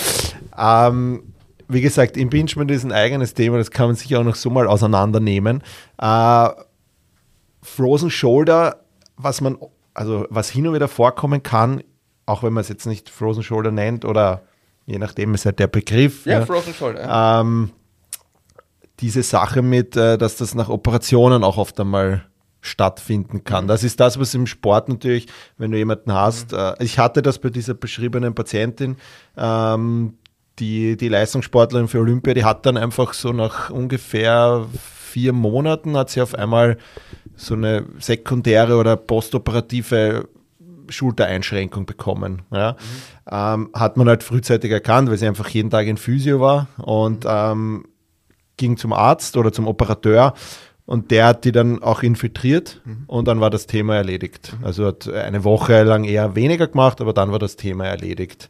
Ähm, 0.57 1.23
wie 1.67 1.81
gesagt, 1.81 2.15
Impingement 2.15 2.71
ist 2.71 2.85
ein 2.85 2.93
eigenes 2.93 3.33
Thema, 3.33 3.57
das 3.57 3.69
kann 3.69 3.87
man 3.87 3.95
sich 3.95 4.15
auch 4.15 4.23
noch 4.23 4.35
so 4.35 4.49
mal 4.49 4.67
auseinandernehmen. 4.67 5.61
Äh, 6.01 6.49
Frozen 7.61 8.11
Shoulder, 8.11 8.77
was 9.17 9.41
man 9.41 9.57
also 9.95 10.27
was 10.29 10.49
hin 10.49 10.67
und 10.67 10.75
wieder 10.75 10.87
vorkommen 10.87 11.41
kann, 11.41 11.81
auch 12.27 12.43
wenn 12.43 12.53
man 12.53 12.61
es 12.61 12.69
jetzt 12.69 12.85
nicht 12.85 13.09
Frozen 13.09 13.43
Shoulder 13.43 13.71
nennt 13.71 14.05
oder 14.05 14.43
je 14.85 14.99
nachdem 14.99 15.33
ist 15.33 15.45
halt 15.45 15.57
der 15.57 15.67
Begriff. 15.67 16.25
Ja, 16.25 16.39
ja 16.39 16.45
Frozen 16.45 16.73
Shoulder. 16.73 17.41
Ähm, 17.41 17.71
diese 18.99 19.23
Sache 19.23 19.61
mit, 19.61 19.97
äh, 19.97 20.17
dass 20.17 20.37
das 20.37 20.53
nach 20.53 20.69
Operationen 20.69 21.43
auch 21.43 21.57
oft 21.57 21.79
einmal 21.79 22.25
stattfinden 22.61 23.43
kann. 23.43 23.65
Mhm. 23.65 23.67
Das 23.69 23.83
ist 23.83 23.99
das, 23.99 24.19
was 24.19 24.33
im 24.33 24.47
Sport 24.47 24.89
natürlich, 24.89 25.27
wenn 25.57 25.71
du 25.71 25.77
jemanden 25.77 26.13
hast, 26.13 26.51
mhm. 26.51 26.59
äh, 26.59 26.83
ich 26.83 26.99
hatte 26.99 27.21
das 27.21 27.39
bei 27.39 27.49
dieser 27.49 27.73
beschriebenen 27.73 28.35
Patientin, 28.35 28.97
ähm, 29.37 30.17
die, 30.59 30.95
die 30.95 31.09
Leistungssportlerin 31.09 31.87
für 31.87 31.99
Olympia, 31.99 32.33
die 32.33 32.45
hat 32.45 32.65
dann 32.65 32.77
einfach 32.77 33.13
so 33.13 33.33
nach 33.33 33.69
ungefähr 33.69 34.65
vier 35.15 35.31
Monaten 35.31 35.95
hat 35.95 36.09
sie 36.09 36.21
auf 36.21 36.35
einmal 36.35 36.77
so 37.35 37.53
eine 37.53 37.85
sekundäre 37.99 38.77
oder 38.77 38.95
postoperative 38.95 40.27
Schultereinschränkung 40.89 41.85
bekommen. 41.85 42.43
Ja. 42.51 42.73
Mhm. 42.73 42.77
Ähm, 43.31 43.69
hat 43.73 43.97
man 43.97 44.07
halt 44.07 44.23
frühzeitig 44.23 44.71
erkannt, 44.71 45.09
weil 45.09 45.17
sie 45.17 45.27
einfach 45.27 45.49
jeden 45.49 45.69
Tag 45.69 45.87
in 45.87 45.97
Physio 45.97 46.39
war 46.39 46.67
und 46.77 47.23
mhm. 47.23 47.29
ähm, 47.31 47.85
ging 48.57 48.77
zum 48.77 48.93
Arzt 48.93 49.37
oder 49.37 49.51
zum 49.51 49.67
Operateur 49.67 50.33
und 50.85 51.11
der 51.11 51.25
hat 51.27 51.45
die 51.45 51.51
dann 51.51 51.81
auch 51.81 52.03
infiltriert 52.03 52.81
mhm. 52.85 53.03
und 53.07 53.27
dann 53.27 53.41
war 53.41 53.49
das 53.49 53.67
Thema 53.67 53.95
erledigt. 53.95 54.55
Mhm. 54.59 54.65
Also 54.65 54.85
hat 54.85 55.09
eine 55.09 55.43
Woche 55.43 55.83
lang 55.83 56.03
eher 56.03 56.35
weniger 56.35 56.67
gemacht, 56.67 57.01
aber 57.01 57.13
dann 57.13 57.31
war 57.31 57.39
das 57.39 57.55
Thema 57.55 57.85
erledigt. 57.85 58.49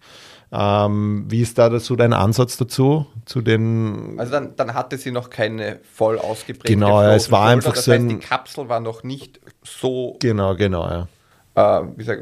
Ähm, 0.57 1.25
wie 1.27 1.41
ist 1.41 1.57
da 1.57 1.79
so 1.79 1.95
dein 1.95 2.13
Ansatz 2.13 2.55
dazu? 2.55 3.07
Zu 3.25 3.41
den 3.41 4.15
also 4.17 4.31
dann, 4.31 4.55
dann 4.55 4.73
hatte 4.73 4.97
sie 4.97 5.11
noch 5.11 5.29
keine 5.29 5.79
voll 5.91 6.17
ausgeprägte 6.17 6.73
Genau, 6.73 7.01
ja, 7.01 7.15
es 7.15 7.31
war 7.31 7.47
einfach 7.47 7.73
das 7.73 7.85
so 7.85 7.91
heißt, 7.91 8.09
die 8.09 8.19
Kapsel 8.19 8.69
war 8.69 8.79
noch 8.79 9.03
nicht 9.03 9.39
so 9.63 10.15
genau, 10.19 10.55
genau, 10.55 10.87
ja. 10.87 11.07
Äh, 11.55 11.87
wie 11.97 12.03
sag, 12.03 12.19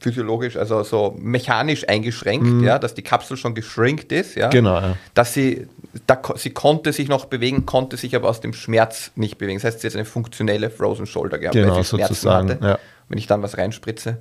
physiologisch, 0.00 0.56
also 0.56 0.82
so 0.82 1.14
mechanisch 1.18 1.88
eingeschränkt, 1.88 2.46
mhm. 2.46 2.64
ja, 2.64 2.78
dass 2.78 2.94
die 2.94 3.02
Kapsel 3.02 3.36
schon 3.36 3.54
geschrinkt 3.54 4.12
ist, 4.12 4.34
ja. 4.34 4.48
Genau, 4.48 4.74
ja. 4.74 4.96
Dass 5.14 5.32
sie, 5.32 5.66
da, 6.06 6.20
sie 6.36 6.50
konnte 6.50 6.92
sich 6.92 7.08
noch 7.08 7.24
bewegen, 7.24 7.64
konnte 7.64 7.96
sich 7.96 8.14
aber 8.14 8.28
aus 8.28 8.40
dem 8.40 8.52
Schmerz 8.52 9.12
nicht 9.14 9.38
bewegen. 9.38 9.58
Das 9.58 9.64
heißt, 9.64 9.80
sie 9.80 9.86
hat 9.86 9.94
eine 9.94 10.04
funktionelle 10.04 10.68
Frozen 10.68 11.06
Shoulder 11.06 11.38
gehabt, 11.38 11.54
genau, 11.54 11.76
weil 11.76 11.82
sie 11.82 11.88
Schmerzen 11.88 12.14
sozusagen, 12.14 12.50
hatte. 12.50 12.64
Ja. 12.64 12.78
Wenn 13.08 13.18
ich 13.18 13.26
dann 13.26 13.42
was 13.42 13.56
reinspritze, 13.56 14.18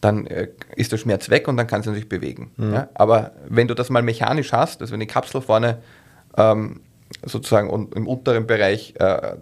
dann 0.00 0.26
äh, 0.26 0.48
ist 0.76 0.92
der 0.92 0.98
Schmerz 0.98 1.28
weg 1.30 1.48
und 1.48 1.56
dann 1.56 1.66
kann 1.66 1.82
sie 1.82 1.94
sich 1.94 2.08
bewegen. 2.08 2.50
Mhm. 2.56 2.74
Ja? 2.74 2.88
Aber 2.94 3.32
wenn 3.48 3.68
du 3.68 3.74
das 3.74 3.90
mal 3.90 4.02
mechanisch 4.02 4.52
hast, 4.52 4.80
also 4.80 4.92
wenn 4.92 5.00
die 5.00 5.06
Kapsel 5.06 5.40
vorne 5.40 5.78
ähm, 6.36 6.80
sozusagen 7.24 7.70
und 7.70 7.94
im 7.94 8.06
unteren 8.06 8.46
Bereich 8.46 8.94
äh, 8.98 9.36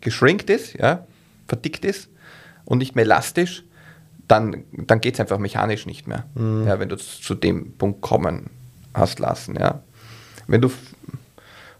geschrinkt 0.00 0.50
ist, 0.50 0.74
ja, 0.74 1.06
verdickt 1.46 1.84
ist 1.84 2.08
und 2.64 2.78
nicht 2.78 2.94
mehr 2.94 3.04
elastisch, 3.04 3.64
dann, 4.26 4.64
dann 4.72 5.00
geht 5.00 5.14
es 5.14 5.20
einfach 5.20 5.38
mechanisch 5.38 5.86
nicht 5.86 6.06
mehr, 6.06 6.24
mhm. 6.34 6.66
ja, 6.66 6.78
wenn 6.78 6.90
du 6.90 6.96
zu 6.96 7.34
dem 7.34 7.72
Punkt 7.72 8.02
kommen 8.02 8.50
hast 8.92 9.18
lassen. 9.18 9.56
Ja. 9.58 9.82
Wenn 10.46 10.60
du 10.60 10.70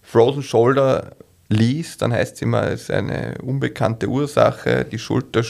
Frozen 0.02 0.42
Shoulder 0.42 1.12
liest, 1.48 2.02
dann 2.02 2.12
heißt 2.12 2.36
es 2.36 2.42
immer, 2.42 2.64
es 2.68 2.82
ist 2.82 2.90
eine 2.90 3.36
unbekannte 3.42 4.08
Ursache, 4.08 4.84
die 4.84 4.98
Schulter 4.98 5.42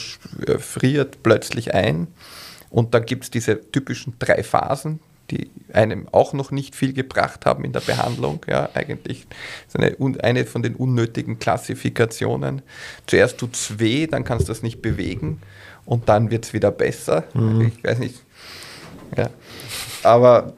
äh, 0.45 0.57
friert 0.57 1.23
plötzlich 1.23 1.73
ein. 1.73 2.07
Und 2.69 2.93
dann 2.93 3.05
gibt 3.05 3.23
es 3.25 3.31
diese 3.31 3.59
typischen 3.71 4.13
drei 4.19 4.43
Phasen, 4.43 4.99
die 5.31 5.49
einem 5.73 6.07
auch 6.11 6.33
noch 6.33 6.51
nicht 6.51 6.75
viel 6.75 6.93
gebracht 6.93 7.45
haben 7.45 7.63
in 7.63 7.71
der 7.71 7.81
Behandlung. 7.81 8.45
Ja, 8.47 8.69
eigentlich 8.73 9.27
ist 9.67 9.77
eine, 9.77 9.95
eine 10.23 10.45
von 10.45 10.63
den 10.63 10.75
unnötigen 10.75 11.39
Klassifikationen. 11.39 12.61
Zuerst 13.07 13.37
tut 13.37 13.55
es 13.55 13.79
weh, 13.79 14.07
dann 14.07 14.23
kannst 14.23 14.47
du 14.47 14.51
das 14.51 14.63
nicht 14.63 14.81
bewegen 14.81 15.41
und 15.85 16.09
dann 16.09 16.31
wird 16.31 16.45
es 16.45 16.53
wieder 16.53 16.71
besser. 16.71 17.25
Mhm. 17.33 17.71
Ich 17.75 17.83
weiß 17.83 17.99
nicht. 17.99 18.23
Ja. 19.17 19.29
Aber 20.03 20.53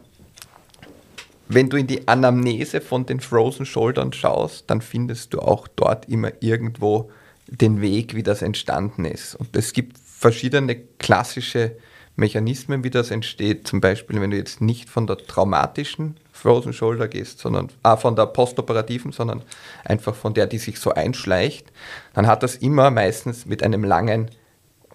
wenn 1.53 1.69
du 1.69 1.77
in 1.77 1.87
die 1.87 2.07
Anamnese 2.07 2.81
von 2.81 3.05
den 3.05 3.19
Frozen 3.19 3.65
Shouldern 3.65 4.13
schaust, 4.13 4.69
dann 4.69 4.81
findest 4.81 5.33
du 5.33 5.39
auch 5.39 5.67
dort 5.67 6.07
immer 6.07 6.31
irgendwo 6.39 7.11
den 7.47 7.81
Weg, 7.81 8.15
wie 8.15 8.23
das 8.23 8.41
entstanden 8.41 9.05
ist. 9.05 9.35
Und 9.35 9.55
es 9.55 9.73
gibt 9.73 9.97
verschiedene 9.97 10.75
klassische 10.75 11.75
Mechanismen, 12.15 12.83
wie 12.83 12.89
das 12.89 13.11
entsteht. 13.11 13.67
Zum 13.67 13.81
Beispiel, 13.81 14.21
wenn 14.21 14.31
du 14.31 14.37
jetzt 14.37 14.61
nicht 14.61 14.89
von 14.89 15.07
der 15.07 15.17
traumatischen 15.17 16.17
Frozen 16.31 16.73
Shoulder 16.73 17.07
gehst, 17.07 17.39
sondern 17.39 17.69
ah, 17.83 17.97
von 17.97 18.15
der 18.15 18.27
postoperativen, 18.27 19.11
sondern 19.11 19.43
einfach 19.83 20.15
von 20.15 20.33
der, 20.33 20.47
die 20.47 20.57
sich 20.57 20.79
so 20.79 20.93
einschleicht, 20.93 21.71
dann 22.13 22.27
hat 22.27 22.43
das 22.43 22.55
immer 22.55 22.91
meistens 22.91 23.45
mit 23.45 23.63
einem 23.63 23.83
langen 23.83 24.29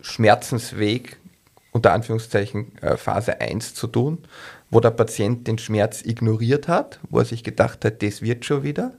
Schmerzensweg, 0.00 1.18
unter 1.72 1.92
Anführungszeichen 1.92 2.78
äh, 2.80 2.96
Phase 2.96 3.40
1 3.40 3.74
zu 3.74 3.86
tun, 3.86 4.18
wo 4.70 4.80
der 4.80 4.90
Patient 4.90 5.46
den 5.46 5.58
Schmerz 5.58 6.02
ignoriert 6.02 6.68
hat, 6.68 7.00
wo 7.10 7.18
er 7.18 7.24
sich 7.24 7.44
gedacht 7.44 7.84
hat, 7.84 8.02
das 8.02 8.22
wird 8.22 8.44
schon 8.44 8.62
wieder 8.62 8.92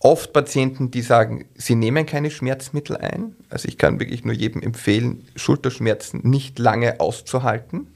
oft 0.00 0.32
Patienten, 0.32 0.90
die 0.90 1.02
sagen, 1.02 1.46
sie 1.54 1.74
nehmen 1.74 2.06
keine 2.06 2.30
Schmerzmittel 2.30 2.96
ein. 2.96 3.34
Also 3.50 3.68
ich 3.68 3.78
kann 3.78 3.98
wirklich 3.98 4.24
nur 4.24 4.34
jedem 4.34 4.62
empfehlen, 4.62 5.26
Schulterschmerzen 5.34 6.20
nicht 6.22 6.58
lange 6.58 7.00
auszuhalten, 7.00 7.88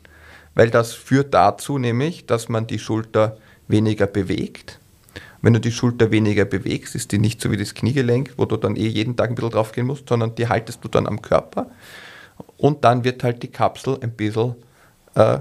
weil 0.55 0.71
das 0.71 0.93
führt 0.93 1.33
dazu 1.35 1.79
nämlich, 1.79 2.27
dass 2.27 2.49
man 2.49 2.67
die 2.67 2.79
Schulter 2.79 3.39
weniger 3.69 4.07
bewegt. 4.07 4.81
Wenn 5.41 5.55
du 5.55 5.61
die 5.61 5.73
Schulter 5.73 6.11
weniger 6.11 6.45
bewegst, 6.45 6.95
ist 6.95 7.11
die 7.11 7.19
nicht 7.19 7.41
so 7.41 7.51
wie 7.51 7.57
das 7.57 7.75
Kniegelenk, 7.75 8.35
wo 8.37 8.45
du 8.45 8.57
dann 8.57 8.77
eh 8.77 8.87
jeden 8.87 9.17
Tag 9.17 9.31
ein 9.31 9.35
bisschen 9.35 9.51
drauf 9.51 9.73
gehen 9.73 9.87
musst, 9.87 10.09
sondern 10.09 10.35
die 10.35 10.49
haltest 10.49 10.85
du 10.85 10.89
dann 10.89 11.07
am 11.07 11.21
Körper. 11.21 11.69
Und 12.57 12.85
dann 12.85 13.03
wird 13.05 13.25
halt 13.25 13.43
die 13.43 13.51
Kapsel 13.51 13.99
ein 14.01 14.13
bisschen 14.13 14.55
äh, 15.15 15.41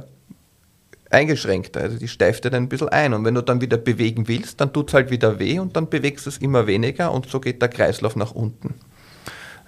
eingeschränkter. 1.14 1.82
Also 1.82 1.98
die 1.98 2.08
steift 2.08 2.46
dir 2.46 2.50
dann 2.50 2.64
ein 2.64 2.70
bisschen 2.70 2.90
ein. 2.90 3.14
Und 3.14 3.26
wenn 3.26 3.36
du 3.36 3.42
dann 3.42 3.62
wieder 3.62 3.78
bewegen 3.78 4.28
willst, 4.28 4.62
dann 4.62 4.74
tut 4.74 4.90
es 4.90 4.94
halt 4.94 5.12
wieder 5.12 5.40
weh 5.40 5.60
und 5.60 5.76
dann 5.76 5.90
bewegst 5.90 6.26
du 6.26 6.30
es 6.30 6.38
immer 6.38 6.68
weniger 6.68 7.12
und 7.12 7.30
so 7.30 7.40
geht 7.40 7.62
der 7.62 7.70
Kreislauf 7.70 8.16
nach 8.16 8.32
unten. 8.32 8.76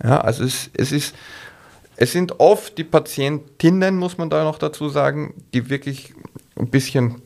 Ja, 0.04 0.22
also 0.22 0.44
es, 0.44 0.70
es 0.74 0.92
ist, 0.92 1.16
es 1.96 2.12
sind 2.12 2.40
oft 2.40 2.78
die 2.78 2.84
Patientinnen, 2.84 3.98
muss 3.98 4.18
man 4.18 4.30
da 4.30 4.44
noch 4.44 4.58
dazu 4.58 4.90
sagen, 4.90 5.34
die 5.54 5.70
wirklich 5.70 6.14
ein 6.58 6.70
bisschen 6.70 7.22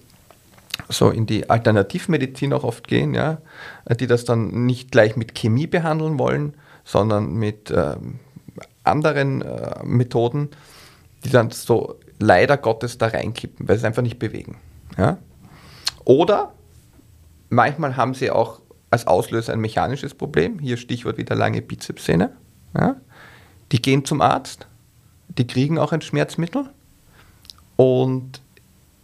so 0.90 1.10
in 1.10 1.26
die 1.26 1.50
Alternativmedizin 1.50 2.54
auch 2.54 2.64
oft 2.64 2.88
gehen, 2.88 3.14
ja, 3.14 3.40
die 4.00 4.08
das 4.08 4.26
dann 4.26 4.66
nicht 4.66 4.92
gleich 4.92 5.16
mit 5.16 5.36
Chemie 5.36 5.68
behandeln 5.68 6.20
wollen, 6.20 6.54
sondern 6.86 7.34
mit 7.34 7.72
ähm, 7.72 8.20
anderen 8.84 9.42
äh, 9.42 9.84
Methoden, 9.84 10.50
die 11.26 11.30
dann 11.30 11.52
so 11.52 11.96
leider 12.20 12.58
Gottes 12.58 12.98
da 12.98 13.08
reinkippen, 13.08 13.68
weil 13.68 13.76
sie 13.76 13.82
es 13.82 13.86
einfach 13.86 14.02
nicht 14.02 14.20
bewegen. 14.20 14.58
Ja? 14.98 15.18
Oder 16.06 16.54
manchmal 17.50 17.96
haben 17.98 18.14
sie 18.14 18.32
auch 18.32 18.62
als 18.90 19.08
Auslöser 19.08 19.54
ein 19.54 19.60
mechanisches 19.60 20.14
Problem, 20.14 20.60
hier 20.60 20.78
Stichwort 20.78 21.18
wieder 21.18 21.36
lange 21.36 21.62
Bizepssehne. 21.62 22.32
Ja? 22.76 22.96
Die 23.72 23.82
gehen 23.82 24.06
zum 24.06 24.22
Arzt, 24.22 24.68
die 25.38 25.46
kriegen 25.46 25.78
auch 25.78 25.92
ein 25.92 26.02
Schmerzmittel 26.02 26.70
und 27.76 28.42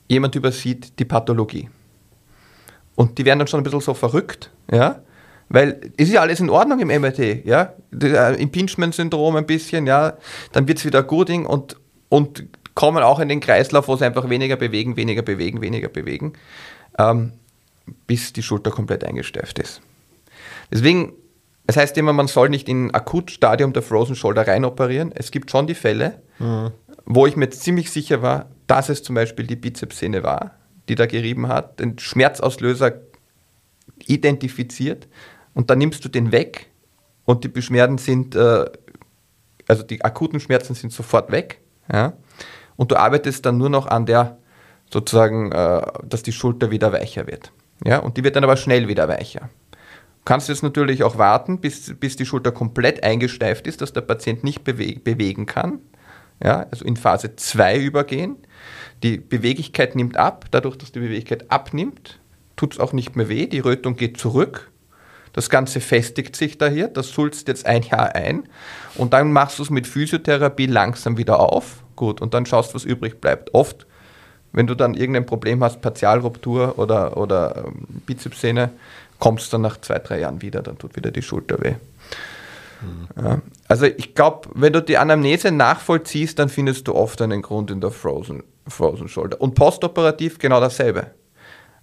jemand 0.08 0.36
übersieht 0.36 1.00
die 1.00 1.06
Pathologie. 1.06 1.70
Und 2.96 3.18
die 3.18 3.26
werden 3.26 3.40
dann 3.40 3.48
schon 3.48 3.60
ein 3.60 3.64
bisschen 3.64 3.82
so 3.82 3.94
verrückt, 3.94 4.52
ja, 4.72 5.02
weil 5.50 5.92
es 5.98 6.08
ist 6.08 6.14
ja 6.14 6.22
alles 6.22 6.40
in 6.40 6.50
Ordnung 6.50 6.80
im 6.80 6.88
MRT, 6.88 7.46
ja, 7.46 7.74
äh, 8.02 8.42
Impingement-Syndrom 8.42 9.36
ein 9.36 9.46
bisschen, 9.46 9.88
ja, 9.88 10.14
dann 10.52 10.68
wird 10.68 10.78
es 10.78 10.86
wieder 10.86 11.04
Gooding 11.04 11.46
und, 11.46 11.78
und 12.10 12.46
kommen 12.76 13.04
auch 13.04 13.20
in 13.20 13.30
den 13.30 13.40
Kreislauf, 13.40 13.88
wo 13.88 13.96
sie 13.96 14.06
einfach 14.06 14.30
weniger 14.30 14.56
bewegen, 14.56 14.96
weniger 14.96 15.22
bewegen, 15.22 15.62
weniger 15.62 15.90
bewegen, 15.90 16.34
ähm, 16.98 17.34
bis 18.08 18.34
die 18.34 18.44
Schulter 18.44 18.72
komplett 18.72 19.04
eingesteift 19.04 19.60
ist. 19.60 19.82
Deswegen, 20.72 21.14
es 21.68 21.78
heißt 21.78 21.98
immer, 21.98 22.14
man 22.14 22.28
soll 22.28 22.50
nicht 22.50 22.68
in 22.68 22.94
Akutstadium 22.94 23.74
der 23.74 23.84
Frozen 23.84 24.16
Shoulder 24.16 24.48
rein 24.48 24.66
operieren. 24.66 25.12
Es 25.14 25.32
gibt 25.32 25.52
schon 25.52 25.68
die 25.68 25.76
Fälle, 25.76 26.22
mhm. 26.40 26.72
wo 27.06 27.28
ich 27.28 27.36
mir 27.36 27.50
ziemlich 27.50 27.92
sicher 27.92 28.22
war, 28.22 28.50
dass 28.68 28.90
es 28.90 29.04
zum 29.04 29.16
Beispiel 29.16 29.46
die 29.46 29.56
Bizepssehne 29.56 30.24
war, 30.24 30.52
die 30.90 30.96
da 30.96 31.06
gerieben 31.06 31.48
hat, 31.48 31.80
den 31.80 32.00
Schmerzauslöser 32.00 32.94
identifiziert 34.06 35.08
und 35.54 35.70
dann 35.70 35.78
nimmst 35.78 36.04
du 36.04 36.10
den 36.10 36.32
weg 36.32 36.70
und 37.26 37.44
die 37.44 37.50
Beschwerden 37.50 37.98
sind, 37.98 38.36
äh, 38.36 38.66
also 39.68 39.84
die 39.84 40.04
akuten 40.04 40.40
Schmerzen 40.40 40.76
sind 40.76 40.92
sofort 40.92 41.32
weg. 41.32 41.62
Ja? 41.92 42.14
Und 42.76 42.92
du 42.92 42.96
arbeitest 42.96 43.46
dann 43.46 43.58
nur 43.58 43.70
noch 43.70 43.88
an 43.88 44.06
der, 44.06 44.38
sozusagen, 44.92 45.52
äh, 45.52 45.82
dass 46.04 46.24
die 46.24 46.32
Schulter 46.32 46.72
wieder 46.72 46.92
weicher 46.92 47.28
wird. 47.28 47.52
Ja, 47.86 48.00
und 48.00 48.18
die 48.18 48.24
wird 48.24 48.36
dann 48.36 48.44
aber 48.44 48.58
schnell 48.58 48.88
wieder 48.88 49.08
weicher. 49.08 49.50
Du 49.72 50.26
kannst 50.26 50.48
jetzt 50.48 50.64
natürlich 50.64 51.04
auch 51.04 51.18
warten, 51.18 51.60
bis, 51.60 51.94
bis 52.00 52.16
die 52.16 52.26
Schulter 52.26 52.52
komplett 52.52 53.04
eingesteift 53.04 53.68
ist, 53.68 53.82
dass 53.82 53.92
der 53.92 54.02
Patient 54.02 54.44
nicht 54.44 54.64
bewe 54.64 55.00
bewegen 55.00 55.46
kann. 55.46 55.80
Ja, 56.42 56.66
also 56.72 56.86
in 56.86 56.96
Phase 56.96 57.36
2 57.36 57.80
übergehen. 57.80 58.38
Die 59.04 59.18
Beweglichkeit 59.18 59.96
nimmt 59.96 60.18
ab. 60.18 60.46
Dadurch, 60.52 60.78
dass 60.78 60.92
die 60.92 61.00
Beweglichkeit 61.00 61.52
abnimmt, 61.52 62.20
tut 62.56 62.74
es 62.74 62.80
auch 62.80 62.94
nicht 62.94 63.16
mehr 63.16 63.30
weh. 63.30 63.48
Die 63.48 63.60
Rötung 63.60 63.96
geht 63.96 64.18
zurück. 64.18 64.72
Das 65.34 65.50
Ganze 65.50 65.82
festigt 65.82 66.36
sich 66.36 66.58
da 66.58 66.68
hier. 66.68 66.88
Das 66.88 67.10
sulzt 67.10 67.48
jetzt 67.48 67.66
ein 67.66 67.84
Jahr 67.84 68.16
ein. 68.16 68.44
Und 68.96 69.14
dann 69.14 69.32
machst 69.32 69.60
du 69.60 69.64
es 69.64 69.70
mit 69.70 69.88
Physiotherapie 69.88 70.68
langsam 70.68 71.18
wieder 71.18 71.40
auf 71.40 71.83
gut. 71.96 72.22
Und 72.22 72.34
dann 72.34 72.46
schaust, 72.46 72.76
was 72.76 72.84
übrig 72.86 73.22
bleibt. 73.22 73.54
Oft, 73.54 73.86
wenn 74.52 74.68
du 74.68 74.76
dann 74.76 74.94
irgendein 74.94 75.26
Problem 75.26 75.64
hast, 75.64 75.82
Partialruptur 75.82 76.78
oder, 76.78 77.18
oder 77.18 77.66
ähm, 77.66 77.86
Bizepssehne, 78.06 78.72
kommst 79.20 79.48
du 79.48 79.52
dann 79.54 79.62
nach 79.62 79.80
zwei, 79.82 80.00
drei 80.00 80.20
Jahren 80.20 80.42
wieder, 80.42 80.62
dann 80.62 80.78
tut 80.78 80.96
wieder 80.96 81.12
die 81.12 81.22
Schulter 81.22 81.62
weh. 81.62 81.76
Mhm. 82.82 83.24
Ja. 83.24 83.42
Also 83.68 83.86
ich 83.86 84.16
glaube, 84.16 84.50
wenn 84.54 84.74
du 84.74 84.82
die 84.82 84.98
Anamnese 84.98 85.52
nachvollziehst, 85.52 86.38
dann 86.40 86.50
findest 86.50 86.88
du 86.88 86.96
oft 86.96 87.22
einen 87.22 87.42
Grund 87.42 87.72
in 87.72 87.82
der 87.82 87.92
Frozen, 87.92 88.44
Frozen 88.68 89.08
Shoulder. 89.08 89.42
Und 89.42 89.56
postoperativ 89.56 90.40
genau 90.40 90.60
dasselbe. 90.60 91.08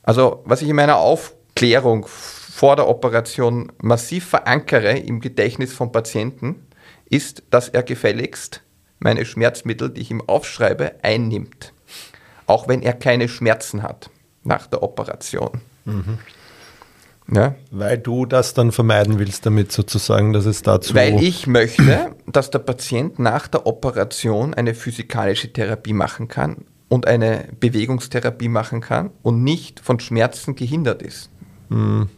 Also 0.02 0.42
was 0.44 0.62
ich 0.62 0.68
in 0.68 0.76
meiner 0.76 0.96
Aufklärung 0.96 2.06
vor 2.06 2.76
der 2.76 2.88
Operation 2.88 3.72
massiv 3.78 4.26
verankere 4.26 4.98
im 4.98 5.20
Gedächtnis 5.20 5.72
vom 5.72 5.92
Patienten, 5.92 6.66
ist, 7.08 7.42
dass 7.50 7.68
er 7.68 7.82
gefälligst 7.82 8.62
meine 9.00 9.24
Schmerzmittel, 9.24 9.90
die 9.90 10.02
ich 10.02 10.10
ihm 10.10 10.22
aufschreibe, 10.26 10.92
einnimmt. 11.02 11.72
Auch 12.46 12.68
wenn 12.68 12.82
er 12.82 12.92
keine 12.92 13.28
Schmerzen 13.28 13.82
hat 13.82 14.10
nach 14.44 14.66
der 14.66 14.82
Operation. 14.82 15.60
Mhm. 15.84 16.18
Ja? 17.32 17.54
Weil 17.70 17.98
du 17.98 18.26
das 18.26 18.54
dann 18.54 18.72
vermeiden 18.72 19.18
willst, 19.18 19.46
damit 19.46 19.72
sozusagen, 19.72 20.32
dass 20.32 20.46
es 20.46 20.62
dazu. 20.62 20.94
Weil 20.94 21.22
ich 21.22 21.46
möchte, 21.46 22.14
dass 22.26 22.50
der 22.50 22.58
Patient 22.58 23.18
nach 23.18 23.48
der 23.48 23.66
Operation 23.66 24.54
eine 24.54 24.74
physikalische 24.74 25.52
Therapie 25.52 25.92
machen 25.92 26.28
kann 26.28 26.64
und 26.88 27.06
eine 27.06 27.44
Bewegungstherapie 27.60 28.48
machen 28.48 28.80
kann 28.80 29.10
und 29.22 29.44
nicht 29.44 29.80
von 29.80 30.00
Schmerzen 30.00 30.56
gehindert 30.56 31.02
ist. 31.02 31.30
Mhm. 31.68 32.08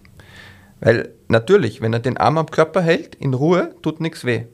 Weil 0.81 1.11
natürlich, 1.29 1.81
wenn 1.81 1.93
er 1.93 2.01
den 2.01 2.17
Arm 2.17 2.39
am 2.39 2.51
Körper 2.51 2.81
hält, 2.81 3.15
in 3.15 3.35
Ruhe, 3.35 3.75
tut 3.83 4.01
nichts 4.01 4.25
weh. 4.25 4.47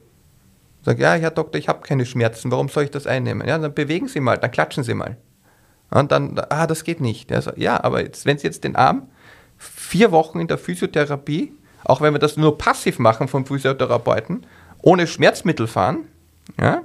Sag, 0.83 0.99
ja, 0.99 1.13
Herr 1.13 1.31
Doktor, 1.31 1.59
ich 1.59 1.67
habe 1.67 1.81
keine 1.81 2.05
Schmerzen, 2.05 2.51
warum 2.51 2.69
soll 2.69 2.85
ich 2.85 2.91
das 2.91 3.05
einnehmen? 3.05 3.47
Ja, 3.47 3.57
dann 3.57 3.73
bewegen 3.73 4.07
Sie 4.07 4.19
mal, 4.19 4.37
dann 4.37 4.51
klatschen 4.51 4.83
Sie 4.83 4.93
mal. 4.93 5.17
Und 5.91 6.11
dann, 6.11 6.39
ah, 6.49 6.67
das 6.67 6.83
geht 6.83 7.01
nicht. 7.01 7.31
Ja, 7.31 7.41
so, 7.41 7.51
ja 7.55 7.83
aber 7.83 8.01
jetzt, 8.03 8.25
wenn 8.25 8.37
Sie 8.37 8.47
jetzt 8.47 8.63
den 8.63 8.75
Arm 8.75 9.09
vier 9.57 10.11
Wochen 10.11 10.39
in 10.39 10.47
der 10.47 10.57
Physiotherapie, 10.57 11.53
auch 11.83 12.01
wenn 12.01 12.13
wir 12.13 12.19
das 12.19 12.37
nur 12.37 12.57
passiv 12.57 12.99
machen 12.99 13.27
vom 13.27 13.45
Physiotherapeuten, 13.45 14.45
ohne 14.81 15.07
Schmerzmittel 15.07 15.67
fahren, 15.67 16.07
ja, 16.59 16.83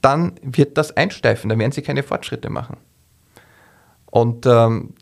dann 0.00 0.32
wird 0.42 0.78
das 0.78 0.96
einsteifen, 0.96 1.48
dann 1.48 1.58
werden 1.58 1.72
Sie 1.72 1.82
keine 1.82 2.02
Fortschritte 2.02 2.50
machen. 2.50 2.78
Und 4.06 4.46
ähm, 4.46 4.94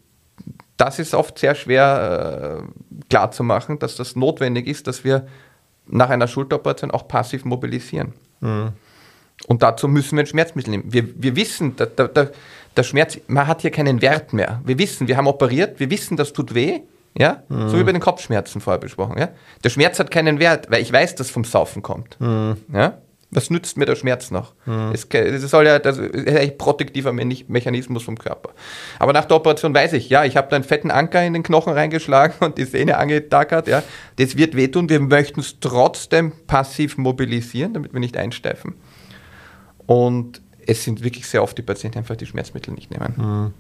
das 0.77 0.99
ist 0.99 1.15
oft 1.15 1.39
sehr 1.39 1.55
schwer 1.55 2.63
äh, 2.63 3.05
klar 3.09 3.31
dass 3.79 3.97
das 3.97 4.17
notwendig 4.17 4.67
ist, 4.67 4.87
dass 4.87 5.05
wir 5.05 5.27
nach 5.87 6.11
einer 6.11 6.29
Schulteroperation 6.29 6.91
auch 6.91 7.09
passiv 7.09 7.45
mobilisieren. 7.45 8.15
Mhm. 8.41 8.73
Und 9.47 9.63
dazu 9.63 9.89
müssen 9.89 10.17
wir 10.17 10.25
ein 10.25 10.27
Schmerzmittel 10.27 10.71
nehmen. 10.71 10.85
Wir, 10.87 11.05
wir 11.21 11.37
wissen, 11.37 11.77
der, 11.77 11.87
der, 11.87 12.31
der 12.77 12.83
Schmerz, 12.83 13.19
man 13.27 13.47
hat 13.47 13.63
hier 13.63 13.71
keinen 13.71 14.01
Wert 14.01 14.33
mehr. 14.33 14.61
Wir 14.65 14.79
wissen, 14.79 15.09
wir 15.09 15.17
haben 15.17 15.27
operiert, 15.27 15.81
wir 15.81 15.91
wissen, 15.91 16.17
das 16.17 16.33
tut 16.33 16.55
weh, 16.55 16.81
ja, 17.17 17.43
mhm. 17.49 17.69
so 17.69 17.79
wie 17.79 17.85
bei 17.85 17.93
den 17.93 18.01
Kopfschmerzen 18.01 18.61
vorher 18.61 18.81
besprochen, 18.81 19.19
ja. 19.19 19.29
Der 19.63 19.71
Schmerz 19.71 19.99
hat 19.99 20.11
keinen 20.11 20.39
Wert, 20.39 20.71
weil 20.71 20.83
ich 20.83 20.93
weiß, 20.93 21.15
dass 21.17 21.31
vom 21.31 21.45
Saufen 21.45 21.83
kommt, 21.83 22.21
mhm. 22.21 22.57
ja. 22.73 22.99
Was 23.31 23.51
nützt 23.51 23.77
mir 23.77 23.87
der 23.87 23.97
Schmerz 23.97 24.31
noch? 24.31 24.55
Mhm. 24.67 24.93
Das, 24.93 25.09
das, 25.09 25.51
soll 25.51 25.67
ja, 25.67 25.79
das 25.79 25.99
ist 25.99 26.29
ein 26.29 26.57
protektiver 26.57 27.13
Mechanismus 27.13 28.03
vom 28.03 28.17
Körper. 28.17 28.51
Aber 28.99 29.13
nach 29.13 29.25
der 29.25 29.37
Operation 29.37 29.75
weiß 29.75 29.95
ich, 29.95 30.09
ja, 30.09 30.25
ich 30.25 30.37
habe 30.37 30.49
da 30.49 30.57
einen 30.57 30.65
fetten 30.65 30.91
Anker 30.91 31.25
in 31.25 31.33
den 31.33 31.43
Knochen 31.43 31.73
reingeschlagen 31.73 32.35
und 32.41 32.59
die 32.59 32.65
Sehne 32.65 32.97
angetackert, 32.97 33.67
ja. 33.67 33.83
Das 34.17 34.37
wird 34.37 34.55
wehtun. 34.55 34.89
Wir 34.89 35.01
möchten 35.01 35.41
es 35.41 35.59
trotzdem 35.61 36.33
passiv 36.47 36.97
mobilisieren, 36.97 37.75
damit 37.75 37.93
wir 37.93 38.01
nicht 38.01 38.17
einsteifen. 38.17 38.75
Und 39.87 40.41
es 40.67 40.85
sind 40.85 41.03
wirklich 41.03 41.27
sehr 41.27 41.43
oft 41.43 41.59
die 41.59 41.63
Patienten 41.63 41.99
einfach 41.99 42.17
die 42.17 42.27
Schmerzmittel 42.27 42.73
nicht 42.73 42.91
nehmen. 42.91 43.15
Mhm. 43.17 43.55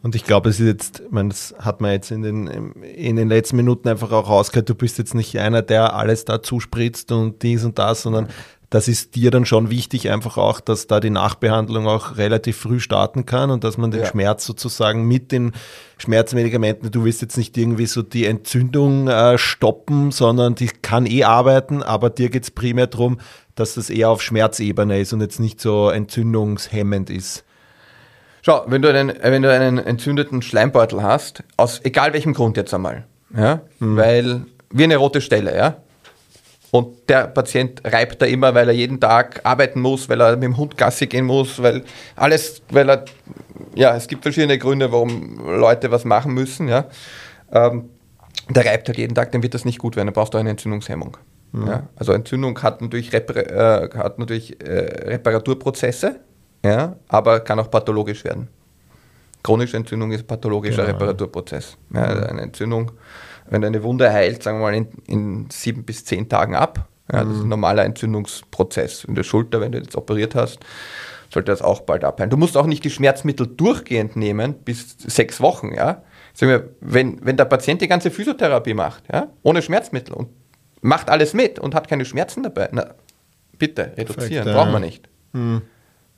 Und 0.00 0.14
ich 0.14 0.24
glaube, 0.24 0.48
es 0.48 0.60
ist 0.60 0.66
jetzt, 0.66 1.00
ich 1.00 1.10
meine, 1.10 1.30
das 1.30 1.54
hat 1.58 1.80
man 1.80 1.90
jetzt 1.90 2.12
in 2.12 2.22
den, 2.22 2.46
in 2.82 3.16
den 3.16 3.28
letzten 3.28 3.56
Minuten 3.56 3.88
einfach 3.88 4.12
auch 4.12 4.28
rausgehört, 4.28 4.68
du 4.68 4.76
bist 4.76 4.96
jetzt 4.98 5.14
nicht 5.14 5.36
einer, 5.38 5.60
der 5.60 5.94
alles 5.94 6.24
da 6.24 6.40
zuspritzt 6.40 7.10
und 7.10 7.42
dies 7.42 7.64
und 7.64 7.78
das, 7.78 8.02
sondern 8.02 8.28
das 8.70 8.86
ist 8.86 9.14
dir 9.14 9.30
dann 9.30 9.46
schon 9.46 9.70
wichtig, 9.70 10.10
einfach 10.10 10.36
auch, 10.36 10.60
dass 10.60 10.86
da 10.86 11.00
die 11.00 11.10
Nachbehandlung 11.10 11.86
auch 11.86 12.18
relativ 12.18 12.58
früh 12.58 12.80
starten 12.80 13.24
kann 13.24 13.50
und 13.50 13.64
dass 13.64 13.78
man 13.78 13.90
den 13.90 14.00
ja. 14.00 14.06
Schmerz 14.06 14.44
sozusagen 14.44 15.04
mit 15.04 15.32
den 15.32 15.52
Schmerzmedikamenten, 15.96 16.90
du 16.90 17.04
willst 17.04 17.22
jetzt 17.22 17.38
nicht 17.38 17.56
irgendwie 17.56 17.86
so 17.86 18.02
die 18.02 18.26
Entzündung 18.26 19.08
äh, 19.08 19.38
stoppen, 19.38 20.10
sondern 20.10 20.54
die 20.54 20.68
kann 20.68 21.06
eh 21.06 21.24
arbeiten, 21.24 21.82
aber 21.82 22.10
dir 22.10 22.28
geht 22.28 22.42
es 22.42 22.50
primär 22.50 22.88
darum, 22.88 23.20
dass 23.54 23.74
das 23.74 23.88
eher 23.88 24.10
auf 24.10 24.22
Schmerzebene 24.22 25.00
ist 25.00 25.14
und 25.14 25.22
jetzt 25.22 25.40
nicht 25.40 25.60
so 25.60 25.88
entzündungshemmend 25.88 27.08
ist. 27.08 27.44
Schau, 28.42 28.64
wenn 28.66 28.82
du 28.82 28.88
einen, 28.88 29.12
wenn 29.20 29.42
du 29.42 29.52
einen 29.52 29.78
entzündeten 29.78 30.42
Schleimbeutel 30.42 31.02
hast, 31.02 31.42
aus 31.56 31.80
egal 31.84 32.12
welchem 32.12 32.34
Grund 32.34 32.56
jetzt 32.56 32.72
einmal, 32.74 33.06
ja, 33.34 33.62
mhm. 33.78 33.96
weil 33.96 34.46
wie 34.70 34.84
eine 34.84 34.96
rote 34.96 35.22
Stelle, 35.22 35.56
ja, 35.56 35.78
und 36.70 37.08
der 37.08 37.28
Patient 37.28 37.80
reibt 37.84 38.20
da 38.20 38.26
immer, 38.26 38.54
weil 38.54 38.68
er 38.68 38.74
jeden 38.74 39.00
Tag 39.00 39.40
arbeiten 39.44 39.80
muss, 39.80 40.08
weil 40.08 40.20
er 40.20 40.32
mit 40.32 40.44
dem 40.44 40.56
Hund 40.56 40.76
Gassi 40.76 41.06
gehen 41.06 41.24
muss, 41.24 41.62
weil 41.62 41.82
alles, 42.14 42.62
weil 42.70 42.90
er, 42.90 43.04
ja, 43.74 43.96
es 43.96 44.06
gibt 44.06 44.22
verschiedene 44.22 44.58
Gründe, 44.58 44.92
warum 44.92 45.38
Leute 45.58 45.90
was 45.90 46.04
machen 46.04 46.34
müssen, 46.34 46.68
ja. 46.68 46.84
Ähm, 47.52 47.88
der 48.50 48.66
reibt 48.66 48.88
halt 48.88 48.98
jeden 48.98 49.14
Tag, 49.14 49.32
dann 49.32 49.42
wird 49.42 49.54
das 49.54 49.64
nicht 49.64 49.78
gut 49.78 49.96
werden, 49.96 50.08
dann 50.08 50.14
brauchst 50.14 50.34
du 50.34 50.38
eine 50.38 50.50
Entzündungshemmung. 50.50 51.16
Mhm. 51.52 51.66
Ja? 51.66 51.82
Also 51.96 52.12
Entzündung 52.12 52.60
hat 52.62 52.82
natürlich, 52.82 53.12
Repar 53.12 53.36
äh, 53.36 53.88
hat 53.96 54.18
natürlich 54.18 54.60
äh, 54.62 55.10
Reparaturprozesse, 55.10 56.20
ja, 56.64 56.96
aber 57.08 57.40
kann 57.40 57.58
auch 57.60 57.70
pathologisch 57.70 58.24
werden. 58.24 58.48
Chronische 59.42 59.76
Entzündung 59.76 60.10
ist 60.12 60.26
pathologischer 60.26 60.84
genau. 60.84 60.98
Reparaturprozess. 60.98 61.76
Ja, 61.94 62.14
mhm. 62.14 62.24
Eine 62.24 62.40
Entzündung 62.42 62.90
wenn 63.50 63.64
eine 63.64 63.82
Wunde 63.82 64.12
heilt, 64.12 64.42
sagen 64.42 64.58
wir 64.58 64.62
mal 64.62 64.74
in, 64.74 64.88
in 65.06 65.50
sieben 65.50 65.84
bis 65.84 66.04
zehn 66.04 66.28
Tagen 66.28 66.54
ab. 66.54 66.88
Ja, 67.10 67.24
das 67.24 67.32
ist 67.32 67.38
ein 67.38 67.44
mhm. 67.44 67.48
normaler 67.48 67.84
Entzündungsprozess. 67.84 69.04
In 69.04 69.14
der 69.14 69.22
Schulter, 69.22 69.60
wenn 69.60 69.72
du 69.72 69.78
jetzt 69.78 69.96
operiert 69.96 70.34
hast, 70.34 70.58
sollte 71.32 71.50
das 71.50 71.62
auch 71.62 71.80
bald 71.80 72.04
abheilen. 72.04 72.30
Du 72.30 72.36
musst 72.36 72.56
auch 72.56 72.66
nicht 72.66 72.84
die 72.84 72.90
Schmerzmittel 72.90 73.46
durchgehend 73.46 74.16
nehmen 74.16 74.54
bis 74.54 74.96
sechs 74.98 75.40
Wochen. 75.40 75.74
Ja? 75.74 76.02
Wir, 76.36 76.70
wenn, 76.80 77.24
wenn 77.24 77.36
der 77.36 77.46
Patient 77.46 77.80
die 77.80 77.88
ganze 77.88 78.10
Physiotherapie 78.10 78.74
macht, 78.74 79.04
ja, 79.12 79.28
ohne 79.42 79.62
Schmerzmittel 79.62 80.14
und 80.14 80.28
macht 80.80 81.10
alles 81.10 81.34
mit 81.34 81.58
und 81.58 81.74
hat 81.74 81.88
keine 81.88 82.04
Schmerzen 82.04 82.42
dabei, 82.42 82.68
na, 82.72 82.94
bitte 83.58 83.92
reduzieren, 83.96 84.44
Perfekt, 84.44 84.54
braucht 84.54 84.72
man 84.72 84.82
nicht. 84.82 85.08
Mhm. 85.32 85.62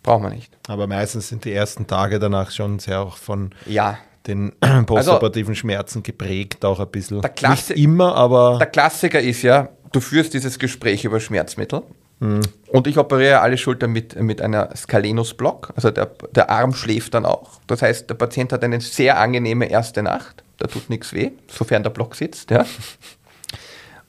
Braucht 0.02 0.22
man 0.22 0.32
nicht. 0.32 0.56
Aber 0.68 0.86
meistens 0.86 1.28
sind 1.28 1.44
die 1.44 1.52
ersten 1.52 1.86
Tage 1.86 2.18
danach 2.18 2.50
schon 2.50 2.78
sehr 2.78 3.00
auch 3.00 3.16
von 3.16 3.50
ja 3.66 3.98
den 4.26 4.52
postoperativen 4.86 5.50
also, 5.52 5.54
Schmerzen 5.54 6.02
geprägt, 6.02 6.64
auch 6.64 6.80
ein 6.80 6.88
bisschen. 6.88 7.22
Der 7.22 7.50
Nicht 7.50 7.70
immer, 7.70 8.14
aber. 8.14 8.58
Der 8.58 8.66
Klassiker 8.66 9.20
ist 9.20 9.42
ja, 9.42 9.68
du 9.92 10.00
führst 10.00 10.34
dieses 10.34 10.58
Gespräch 10.58 11.04
über 11.04 11.20
Schmerzmittel. 11.20 11.82
Mhm. 12.20 12.42
Und 12.68 12.86
ich 12.86 12.98
operiere 12.98 13.40
alle 13.40 13.56
Schultern 13.56 13.92
mit, 13.92 14.20
mit 14.20 14.42
einer 14.42 14.74
Scalenus-Block. 14.76 15.72
Also 15.74 15.90
der, 15.90 16.10
der 16.32 16.50
Arm 16.50 16.74
schläft 16.74 17.14
dann 17.14 17.24
auch. 17.24 17.60
Das 17.66 17.82
heißt, 17.82 18.08
der 18.10 18.14
Patient 18.14 18.52
hat 18.52 18.62
eine 18.62 18.80
sehr 18.80 19.18
angenehme 19.18 19.70
erste 19.70 20.02
Nacht. 20.02 20.44
Da 20.58 20.66
tut 20.66 20.90
nichts 20.90 21.14
weh, 21.14 21.30
sofern 21.48 21.82
der 21.82 21.90
Block 21.90 22.14
sitzt. 22.14 22.50
Ja. 22.50 22.66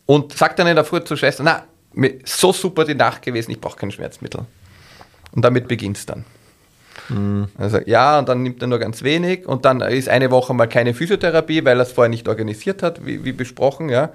Und 0.06 0.38
sagt 0.38 0.60
dann 0.60 0.68
in 0.68 0.76
der 0.76 0.84
Früh 0.84 1.02
zur 1.02 1.16
Schwester, 1.16 1.44
na, 1.44 1.64
so 2.26 2.52
super 2.52 2.84
die 2.84 2.96
Nacht 2.96 3.22
gewesen, 3.22 3.52
ich 3.52 3.62
brauche 3.62 3.78
kein 3.78 3.92
Schmerzmittel. 3.92 4.46
Und 5.32 5.44
damit 5.44 5.70
beginnt 5.70 5.98
es 5.98 6.06
dann. 6.06 6.26
Mhm. 7.10 7.48
Also 7.58 7.80
ja, 7.86 8.20
und 8.20 8.30
dann 8.30 8.44
nimmt 8.44 8.62
er 8.62 8.68
nur 8.68 8.80
ganz 8.80 9.04
wenig 9.04 9.46
und 9.48 9.66
dann 9.66 9.82
ist 9.82 10.10
eine 10.10 10.32
Woche 10.32 10.54
mal 10.54 10.68
keine 10.68 10.94
Physiotherapie, 10.94 11.66
weil 11.66 11.80
er 11.80 11.84
es 11.84 11.92
vorher 11.92 12.10
nicht 12.10 12.28
organisiert 12.28 12.84
hat, 12.84 13.06
wie, 13.06 13.24
wie 13.26 13.32
besprochen, 13.32 13.90
ja. 13.90 14.12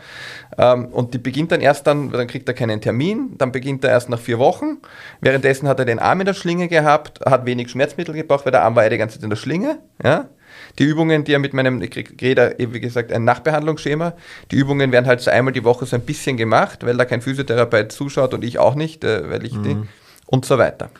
Ähm, 0.58 0.86
und 0.86 1.14
die 1.14 1.18
beginnt 1.18 1.52
dann 1.52 1.60
erst 1.60 1.86
dann, 1.86 2.10
dann 2.10 2.26
kriegt 2.26 2.48
er 2.48 2.54
keinen 2.54 2.80
Termin, 2.80 3.34
dann 3.38 3.52
beginnt 3.52 3.84
er 3.84 3.90
erst 3.90 4.08
nach 4.08 4.20
vier 4.20 4.38
Wochen. 4.38 4.78
Währenddessen 5.20 5.68
hat 5.68 5.78
er 5.78 5.84
den 5.84 5.98
Arm 5.98 6.20
in 6.20 6.26
der 6.26 6.34
Schlinge 6.34 6.68
gehabt, 6.68 7.20
hat 7.24 7.46
wenig 7.46 7.70
Schmerzmittel 7.70 8.14
gebraucht, 8.14 8.44
weil 8.44 8.52
der 8.52 8.62
Arm 8.62 8.76
war 8.76 8.84
ja 8.84 8.90
die 8.90 8.98
ganze 8.98 9.16
Zeit 9.16 9.24
in 9.24 9.30
der 9.30 9.36
Schlinge, 9.36 9.78
ja. 10.02 10.28
Die 10.78 10.84
Übungen, 10.84 11.24
die 11.24 11.32
er 11.32 11.38
mit 11.38 11.54
meinem, 11.54 11.80
ich 11.82 11.90
kriege 11.90 12.34
da, 12.34 12.50
wie 12.58 12.80
gesagt, 12.80 13.12
ein 13.12 13.24
Nachbehandlungsschema. 13.24 14.14
Die 14.50 14.56
Übungen 14.56 14.92
werden 14.92 15.06
halt 15.06 15.20
so 15.20 15.30
einmal 15.30 15.52
die 15.52 15.64
Woche 15.64 15.86
so 15.86 15.96
ein 15.96 16.02
bisschen 16.02 16.36
gemacht, 16.36 16.84
weil 16.84 16.96
da 16.96 17.04
kein 17.04 17.22
Physiotherapeut 17.22 17.92
zuschaut 17.92 18.34
und 18.34 18.44
ich 18.44 18.58
auch 18.58 18.74
nicht, 18.74 19.04
äh, 19.04 19.30
weil 19.30 19.44
ich 19.44 19.54
mhm. 19.54 19.62
die 19.62 19.76
und 20.26 20.44
so 20.44 20.58
weiter. 20.58 20.90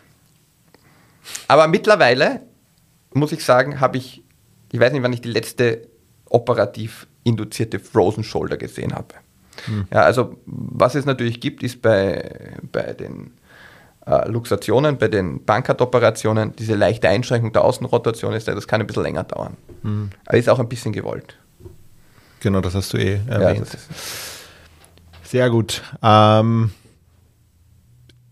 Aber 1.49 1.69
mittlerweile, 1.69 2.43
muss 3.12 3.33
ich 3.33 3.45
sagen, 3.45 3.81
habe 3.81 3.99
ich, 3.99 4.23
ich 4.73 4.81
weiß 4.81 4.93
nicht, 4.93 5.03
wann 5.03 5.12
ich 5.12 5.21
die 5.21 5.31
letzte 5.31 5.89
operativ 6.29 7.07
induzierte 7.25 7.79
Frozen 7.79 8.25
Shoulder 8.25 8.57
gesehen 8.57 8.95
habe. 8.95 9.15
Hm. 9.67 9.87
Ja, 9.93 10.03
also 10.03 10.37
was 10.47 10.95
es 10.95 11.05
natürlich 11.05 11.41
gibt, 11.41 11.62
ist 11.62 11.83
bei, 11.83 12.53
bei 12.73 12.93
den 12.93 13.33
äh, 14.07 14.29
Luxationen, 14.29 14.99
bei 14.99 15.09
den 15.09 15.45
Bankart-Operationen, 15.45 16.55
diese 16.57 16.75
leichte 16.75 17.09
Einschränkung 17.09 17.53
der 17.53 17.65
Außenrotation 17.65 18.33
ist, 18.35 18.49
das 18.49 18.69
kann 18.69 18.81
ein 18.81 18.87
bisschen 18.87 19.03
länger 19.03 19.25
dauern. 19.25 19.57
Hm. 19.83 20.11
Aber 20.27 20.39
ist 20.39 20.49
auch 20.49 20.61
ein 20.61 20.69
bisschen 20.69 20.93
gewollt. 20.93 21.37
Genau, 22.41 22.61
das 22.61 22.75
hast 22.75 22.93
du 22.93 22.99
eh 22.99 23.21
erwähnt. 23.27 23.67
Ja, 23.73 23.79
Sehr 25.25 25.51
gut. 25.51 25.83
Ähm, 26.03 26.71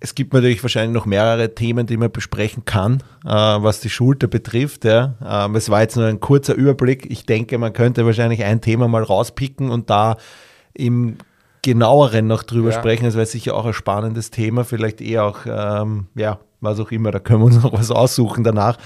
es 0.04 0.14
gibt 0.14 0.34
natürlich 0.34 0.62
wahrscheinlich 0.62 0.92
noch 0.92 1.06
mehrere 1.06 1.54
Themen, 1.54 1.86
die 1.86 1.96
man 1.96 2.12
besprechen 2.12 2.66
kann, 2.66 3.02
äh, 3.24 3.30
was 3.30 3.80
die 3.80 3.88
Schulter 3.88 4.26
betrifft. 4.26 4.84
Ja. 4.84 5.14
Ähm, 5.26 5.56
es 5.56 5.70
war 5.70 5.80
jetzt 5.80 5.96
nur 5.96 6.04
ein 6.04 6.20
kurzer 6.20 6.54
Überblick. 6.54 7.10
Ich 7.10 7.24
denke, 7.24 7.56
man 7.56 7.72
könnte 7.72 8.04
wahrscheinlich 8.04 8.44
ein 8.44 8.60
Thema 8.60 8.86
mal 8.86 9.02
rauspicken 9.02 9.70
und 9.70 9.88
da 9.88 10.18
im 10.74 11.16
genaueren 11.62 12.26
noch 12.26 12.42
drüber 12.42 12.70
ja. 12.70 12.78
sprechen. 12.78 13.06
Das 13.06 13.14
wäre 13.14 13.24
sicher 13.24 13.54
auch 13.54 13.64
ein 13.64 13.72
spannendes 13.72 14.30
Thema, 14.30 14.64
vielleicht 14.64 15.00
eher 15.00 15.24
auch, 15.24 15.38
ähm, 15.46 16.08
ja, 16.14 16.38
was 16.60 16.78
auch 16.80 16.90
immer, 16.90 17.10
da 17.10 17.18
können 17.18 17.40
wir 17.40 17.46
uns 17.46 17.62
noch 17.62 17.72
was 17.72 17.90
aussuchen 17.90 18.44
danach. 18.44 18.76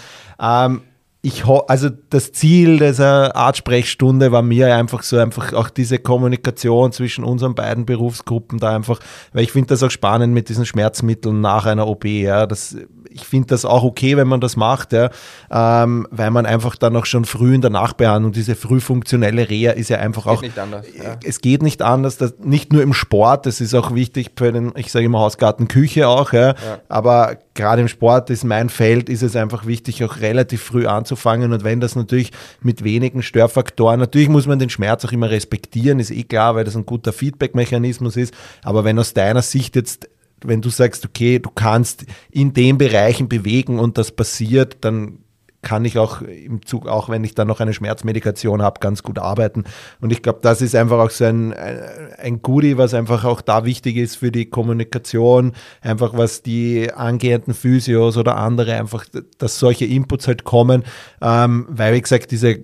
Ähm, 0.40 0.82
ich 1.28 1.44
also 1.44 1.90
das 2.10 2.32
Ziel 2.32 2.78
dieser 2.78 3.36
Art 3.36 3.56
Sprechstunde 3.56 4.32
war 4.32 4.42
mir 4.42 4.74
einfach 4.74 5.02
so 5.02 5.18
einfach 5.18 5.52
auch 5.52 5.68
diese 5.68 5.98
Kommunikation 5.98 6.90
zwischen 6.92 7.22
unseren 7.22 7.54
beiden 7.54 7.86
Berufsgruppen 7.86 8.58
da 8.58 8.74
einfach, 8.74 9.00
weil 9.32 9.44
ich 9.44 9.52
finde 9.52 9.68
das 9.68 9.82
auch 9.82 9.90
spannend 9.90 10.32
mit 10.32 10.48
diesen 10.48 10.66
Schmerzmitteln 10.66 11.40
nach 11.40 11.66
einer 11.66 11.86
OP, 11.86 12.04
ja, 12.06 12.46
das 12.46 12.76
ich 13.10 13.24
finde 13.24 13.48
das 13.48 13.64
auch 13.64 13.82
okay, 13.82 14.16
wenn 14.16 14.28
man 14.28 14.40
das 14.40 14.56
macht, 14.56 14.92
ja, 14.92 15.10
ähm, 15.50 16.06
weil 16.10 16.30
man 16.30 16.46
einfach 16.46 16.76
dann 16.76 16.96
auch 16.96 17.06
schon 17.06 17.24
früh 17.24 17.54
in 17.54 17.60
der 17.60 17.70
Nachbehandlung, 17.70 18.32
diese 18.32 18.54
frühfunktionelle 18.54 19.48
Reha 19.48 19.72
ist 19.72 19.90
ja 19.90 19.98
einfach 19.98 20.26
auch. 20.26 20.42
Nicht 20.42 20.58
anders, 20.58 20.86
ja. 20.96 21.16
Es 21.24 21.40
geht 21.40 21.62
nicht 21.62 21.82
anders, 21.82 22.16
das, 22.16 22.34
nicht 22.42 22.72
nur 22.72 22.82
im 22.82 22.94
Sport, 22.94 23.46
das 23.46 23.60
ist 23.60 23.74
auch 23.74 23.94
wichtig 23.94 24.32
für 24.36 24.52
den, 24.52 24.72
ich 24.76 24.92
sage 24.92 25.06
immer 25.06 25.20
Hausgarten, 25.20 25.68
Küche 25.68 26.08
auch, 26.08 26.32
ja, 26.32 26.48
ja. 26.48 26.54
aber 26.88 27.38
gerade 27.54 27.82
im 27.82 27.88
Sport 27.88 28.30
ist 28.30 28.44
mein 28.44 28.68
Feld, 28.68 29.08
ist 29.08 29.22
es 29.22 29.36
einfach 29.36 29.66
wichtig, 29.66 30.04
auch 30.04 30.20
relativ 30.20 30.62
früh 30.62 30.86
anzufangen 30.86 31.52
und 31.52 31.64
wenn 31.64 31.80
das 31.80 31.96
natürlich 31.96 32.32
mit 32.60 32.84
wenigen 32.84 33.22
Störfaktoren, 33.22 34.00
natürlich 34.00 34.28
muss 34.28 34.46
man 34.46 34.58
den 34.58 34.70
Schmerz 34.70 35.04
auch 35.04 35.12
immer 35.12 35.30
respektieren, 35.30 36.00
ist 36.00 36.10
eh 36.10 36.24
klar, 36.24 36.54
weil 36.54 36.64
das 36.64 36.76
ein 36.76 36.86
guter 36.86 37.12
Feedback-Mechanismus 37.12 38.16
ist, 38.16 38.34
aber 38.62 38.84
wenn 38.84 38.98
aus 38.98 39.14
deiner 39.14 39.42
Sicht 39.42 39.76
jetzt 39.76 40.08
wenn 40.44 40.60
du 40.60 40.70
sagst, 40.70 41.04
okay, 41.04 41.38
du 41.38 41.50
kannst 41.50 42.06
in 42.30 42.52
den 42.52 42.78
Bereichen 42.78 43.28
bewegen 43.28 43.78
und 43.78 43.98
das 43.98 44.12
passiert, 44.12 44.78
dann 44.82 45.18
kann 45.62 45.84
ich 45.84 45.98
auch 45.98 46.22
im 46.22 46.64
Zug, 46.64 46.86
auch 46.86 47.08
wenn 47.08 47.24
ich 47.24 47.34
dann 47.34 47.48
noch 47.48 47.60
eine 47.60 47.72
Schmerzmedikation 47.72 48.62
habe, 48.62 48.80
ganz 48.80 49.02
gut 49.02 49.18
arbeiten. 49.18 49.64
Und 50.00 50.12
ich 50.12 50.22
glaube, 50.22 50.38
das 50.40 50.62
ist 50.62 50.76
einfach 50.76 50.98
auch 50.98 51.10
so 51.10 51.24
ein, 51.24 51.52
ein 51.52 52.42
Goodie, 52.42 52.78
was 52.78 52.94
einfach 52.94 53.24
auch 53.24 53.40
da 53.40 53.64
wichtig 53.64 53.96
ist 53.96 54.16
für 54.16 54.30
die 54.30 54.46
Kommunikation, 54.46 55.52
einfach 55.80 56.16
was 56.16 56.42
die 56.42 56.92
angehenden 56.92 57.54
Physios 57.54 58.16
oder 58.16 58.36
andere 58.36 58.74
einfach, 58.74 59.04
dass 59.38 59.58
solche 59.58 59.84
Inputs 59.84 60.28
halt 60.28 60.44
kommen, 60.44 60.84
ähm, 61.20 61.66
weil 61.68 61.94
wie 61.94 62.02
gesagt, 62.02 62.30
diese 62.30 62.60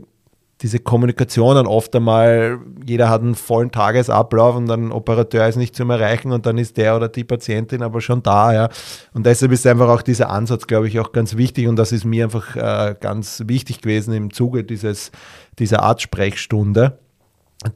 diese 0.62 0.78
Kommunikation 0.78 1.56
dann 1.56 1.66
oft 1.66 1.94
einmal, 1.96 2.58
jeder 2.86 3.08
hat 3.08 3.22
einen 3.22 3.34
vollen 3.34 3.72
Tagesablauf 3.72 4.56
und 4.56 4.70
ein 4.70 4.92
Operateur 4.92 5.46
ist 5.48 5.56
nicht 5.56 5.74
zum 5.74 5.90
Erreichen 5.90 6.32
und 6.32 6.46
dann 6.46 6.58
ist 6.58 6.76
der 6.76 6.96
oder 6.96 7.08
die 7.08 7.24
Patientin 7.24 7.82
aber 7.82 8.00
schon 8.00 8.22
da, 8.22 8.52
ja. 8.52 8.68
Und 9.12 9.26
deshalb 9.26 9.52
ist 9.52 9.66
einfach 9.66 9.88
auch 9.88 10.02
dieser 10.02 10.30
Ansatz, 10.30 10.66
glaube 10.66 10.88
ich, 10.88 11.00
auch 11.00 11.12
ganz 11.12 11.36
wichtig 11.36 11.66
und 11.66 11.76
das 11.76 11.92
ist 11.92 12.04
mir 12.04 12.24
einfach 12.24 12.56
äh, 12.56 12.94
ganz 12.98 13.42
wichtig 13.46 13.80
gewesen 13.80 14.14
im 14.14 14.32
Zuge 14.32 14.64
dieses, 14.64 15.10
dieser 15.58 15.82
Art 15.82 16.02
Sprechstunde. 16.02 16.98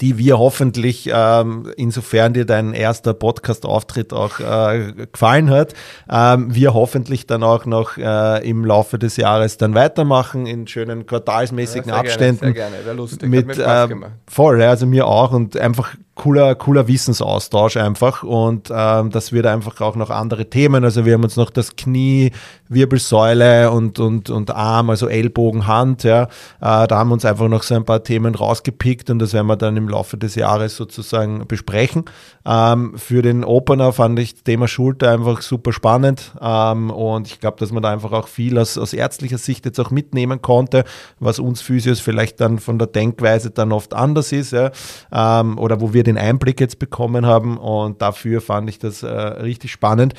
Die 0.00 0.18
wir 0.18 0.38
hoffentlich, 0.38 1.08
ähm, 1.12 1.72
insofern 1.76 2.34
dir 2.34 2.44
dein 2.44 2.74
erster 2.74 3.14
Podcast-Auftritt 3.14 4.12
auch 4.12 4.40
äh, 4.40 4.92
gefallen 5.10 5.50
hat, 5.50 5.74
ähm, 6.10 6.54
wir 6.54 6.74
hoffentlich 6.74 7.26
dann 7.26 7.42
auch 7.42 7.64
noch 7.66 7.96
äh, 7.96 8.48
im 8.48 8.64
Laufe 8.64 8.98
des 8.98 9.16
Jahres 9.16 9.56
dann 9.56 9.74
weitermachen 9.74 10.46
in 10.46 10.66
schönen 10.66 11.06
quartalsmäßigen 11.06 11.90
Ja, 11.90 11.96
Abständen. 11.96 12.52
Gerne, 12.52 12.54
sehr 12.54 12.70
gerne, 12.70 12.86
wäre 12.86 12.96
lustig. 12.96 13.22
Hat 13.22 13.28
Mit, 13.28 13.46
mir 13.46 13.54
Spaß 13.54 13.88
gemacht. 13.88 14.12
voll, 14.26 14.60
ja, 14.60 14.70
also 14.70 14.86
mir 14.86 15.06
auch 15.06 15.32
und 15.32 15.56
einfach 15.56 15.94
cooler, 16.18 16.54
cooler 16.54 16.86
Wissensaustausch 16.88 17.78
einfach. 17.78 18.22
Und 18.22 18.70
ähm, 18.70 19.10
das 19.10 19.32
wird 19.32 19.46
einfach 19.46 19.80
auch 19.80 19.96
noch 19.96 20.10
andere 20.10 20.50
Themen, 20.50 20.84
also 20.84 21.06
wir 21.06 21.14
haben 21.14 21.24
uns 21.24 21.36
noch 21.36 21.48
das 21.48 21.76
Knie, 21.76 22.32
Wirbelsäule 22.68 23.70
und, 23.70 23.98
und, 23.98 24.28
und 24.28 24.50
Arm, 24.50 24.90
also 24.90 25.08
Ellbogen, 25.08 25.66
Hand, 25.66 26.02
ja, 26.02 26.24
äh, 26.24 26.26
da 26.60 26.90
haben 26.90 27.08
wir 27.08 27.14
uns 27.14 27.24
einfach 27.24 27.48
noch 27.48 27.62
so 27.62 27.74
ein 27.74 27.84
paar 27.84 28.02
Themen 28.02 28.34
rausgepickt 28.34 29.08
und 29.08 29.20
das 29.20 29.32
werden 29.32 29.46
wir 29.46 29.56
dann 29.56 29.76
im 29.78 29.88
Laufe 29.88 30.18
des 30.18 30.34
Jahres 30.34 30.76
sozusagen 30.76 31.46
besprechen. 31.46 32.04
Ähm, 32.44 32.94
für 32.96 33.20
den 33.20 33.44
Opener 33.44 33.92
fand 33.92 34.18
ich 34.18 34.34
das 34.34 34.42
Thema 34.42 34.68
Schulter 34.68 35.12
einfach 35.12 35.42
super 35.42 35.72
spannend. 35.72 36.32
Ähm, 36.40 36.90
und 36.90 37.26
ich 37.26 37.40
glaube, 37.40 37.58
dass 37.58 37.72
man 37.72 37.82
da 37.82 37.90
einfach 37.90 38.12
auch 38.12 38.26
viel 38.26 38.58
aus, 38.58 38.78
aus 38.78 38.94
ärztlicher 38.94 39.36
Sicht 39.36 39.66
jetzt 39.66 39.78
auch 39.78 39.90
mitnehmen 39.90 40.40
konnte, 40.40 40.84
was 41.20 41.38
uns 41.38 41.60
Physios 41.60 42.00
vielleicht 42.00 42.40
dann 42.40 42.58
von 42.58 42.78
der 42.78 42.88
Denkweise 42.88 43.50
dann 43.50 43.70
oft 43.70 43.92
anders 43.92 44.32
ist, 44.32 44.52
ja, 44.52 44.70
ähm, 45.12 45.58
oder 45.58 45.80
wo 45.80 45.92
wir 45.92 46.04
den 46.08 46.18
Einblick 46.18 46.60
jetzt 46.60 46.78
bekommen 46.78 47.26
haben 47.26 47.58
und 47.58 48.02
dafür 48.02 48.40
fand 48.40 48.68
ich 48.68 48.78
das 48.78 49.02
äh, 49.02 49.08
richtig 49.08 49.72
spannend. 49.72 50.14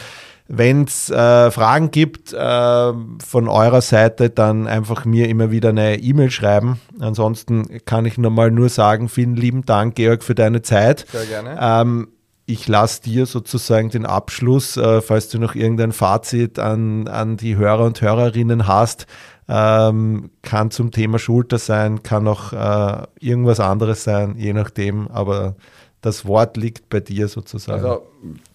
Wenn 0.52 0.86
es 0.86 1.12
äh, 1.12 1.52
Fragen 1.52 1.92
gibt 1.92 2.34
äh, 2.34 2.94
von 3.24 3.48
eurer 3.48 3.82
Seite, 3.82 4.32
dann 4.32 4.66
einfach 4.66 5.06
mir 5.06 5.30
immer 5.30 5.52
wieder 5.52 5.70
eine 5.70 6.00
E-Mail 6.00 6.32
schreiben. 6.32 6.80
Ansonsten 7.00 7.86
kann 7.86 8.06
ich 8.06 8.18
nochmal 8.18 8.50
nur 8.50 8.70
sagen, 8.70 9.10
vielen 9.10 9.36
lieben 9.36 9.66
Dank, 9.66 9.94
Georg, 9.94 10.24
für 10.24 10.34
deine 10.34 10.64
Zeit. 10.64 11.06
Sehr 11.12 11.26
gerne. 11.26 11.58
Ähm, 11.62 12.08
ich 12.48 12.68
lasse 12.68 13.04
dir 13.04 13.28
sozusagen 13.28 13.92
den 13.92 14.08
Abschluss, 14.08 14.76
äh, 14.76 15.02
falls 15.02 15.30
du 15.30 15.38
noch 15.38 15.54
irgendein 15.54 15.92
Fazit 15.92 16.58
an, 16.58 17.08
an 17.08 17.38
die 17.38 17.56
Hörer 17.56 17.86
und 17.86 18.02
Hörerinnen 18.02 18.68
hast. 18.68 19.06
Ähm, 19.52 20.30
kann 20.44 20.70
zum 20.70 20.92
Thema 20.92 21.18
Schulter 21.18 21.58
sein, 21.58 22.04
kann 22.04 22.28
auch 22.28 22.54
äh, 22.54 23.08
irgendwas 23.20 23.60
anderes 23.60 24.04
sein, 24.04 24.36
je 24.38 24.54
nachdem. 24.54 25.08
Aber 25.08 25.56
das 26.02 26.26
Wort 26.26 26.56
liegt 26.56 26.90
bei 26.90 27.00
dir 27.00 27.28
sozusagen. 27.28 27.84
Also 27.84 28.08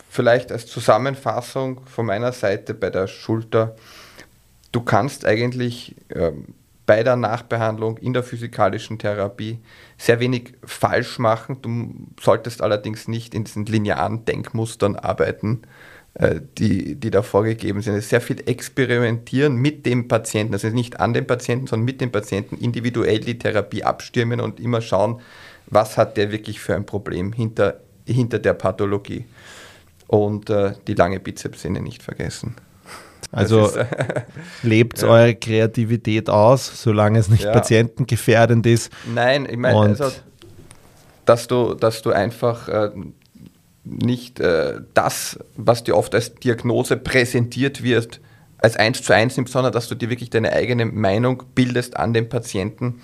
vielleicht 0.09 0.53
als 0.53 0.67
Zusammenfassung 0.67 1.81
von 1.87 2.07
meiner 2.07 2.31
Seite 2.31 2.75
bei 2.75 2.91
der 2.91 3.09
Schulter. 3.09 3.75
Du 4.71 4.83
kannst 4.83 5.25
eigentlich 5.25 5.97
ähm, 6.11 6.55
bei 6.87 7.03
der 7.03 7.17
Nachbehandlung 7.17 7.97
in 7.99 8.13
der 8.13 8.23
physikalischen 8.23 8.99
Therapie 8.99 9.59
sehr 9.97 10.21
wenig 10.21 10.55
falsch 10.65 11.19
machen. 11.19 11.63
Du 11.63 12.23
solltest 12.23 12.63
allerdings 12.63 13.09
nicht 13.09 13.35
in 13.35 13.45
diesen 13.45 13.67
linearen 13.67 14.25
Denkmustern 14.25 14.97
arbeiten, 14.97 15.63
die, 16.59 16.95
die 16.95 17.11
da 17.11 17.23
vorgegeben 17.23 17.83
sind. 17.83 17.95
Es 17.95 18.05
ist 18.05 18.11
sehr 18.11 18.21
viel 18.21 18.41
experimentieren 18.47 19.57
mit 19.57 19.85
dem 19.85 20.07
Patienten, 20.07 20.55
also 20.55 20.69
nicht 20.69 21.01
an 21.01 21.13
dem 21.13 21.27
Patienten, 21.27 21.67
sondern 21.67 21.85
mit 21.85 22.01
dem 22.01 22.13
Patienten 22.13 22.57
individuell 22.57 23.19
die 23.19 23.37
Therapie 23.39 23.83
abstimmen 23.83 24.41
und 24.41 24.61
immer 24.61 24.81
schauen, 24.81 25.21
was 25.67 25.97
hat 25.97 26.17
der 26.17 26.31
wirklich 26.31 26.61
für 26.61 26.77
ein 26.77 26.87
Problem 26.87 27.33
hinter, 27.33 27.81
hinter 28.07 28.39
der 28.39 28.55
Pathologie. 28.55 29.25
Und 30.07 30.51
äh, 30.51 30.75
die 30.87 30.95
lange 30.95 31.19
Bizepssehne 31.19 31.81
nicht 31.81 32.03
vergessen. 32.03 32.55
Also 33.33 33.67
ist, 33.67 33.79
lebt 34.63 35.03
ja. 35.03 35.09
eure 35.09 35.35
Kreativität 35.35 36.31
aus, 36.31 36.81
solange 36.83 37.19
es 37.19 37.29
nicht 37.29 37.45
Ja. 37.45 37.53
patientengefährdend 37.53 38.67
ist. 38.67 38.93
Nein, 39.13 39.49
ich 39.51 39.57
meine, 39.57 39.77
also, 39.77 40.13
dass 41.25 41.49
du, 41.49 41.75
dass 41.75 42.03
du 42.03 42.11
einfach 42.11 42.69
äh, 42.69 42.91
nicht 43.85 44.41
äh, 44.41 44.81
das, 44.95 45.39
was 45.57 45.85
dir 45.85 45.97
oft 45.97 46.15
als 46.15 46.35
Diagnose 46.35 46.97
präsentiert 46.97 47.83
wird, 47.83 48.21
als 48.59 48.77
eins 48.77 49.03
zu 49.03 49.13
eins 49.13 49.37
nimmst, 49.37 49.53
sondern 49.53 49.73
dass 49.73 49.89
du 49.89 49.95
dir 49.95 50.11
wirklich 50.11 50.31
deine 50.31 50.53
eigene 50.53 50.87
Meinung 50.87 51.43
bildest 51.55 51.97
an 51.97 52.15
den 52.15 52.29
Patienten. 52.29 53.03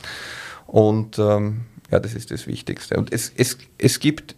Und 0.67 1.19
ähm, 1.19 1.63
ja, 1.91 2.01
das 2.01 2.15
ist 2.15 2.31
das 2.31 2.47
Wichtigste. 2.47 2.97
Und 2.97 3.13
es, 3.13 3.33
es, 3.37 3.59
es, 3.77 4.01
gibt, 4.01 4.37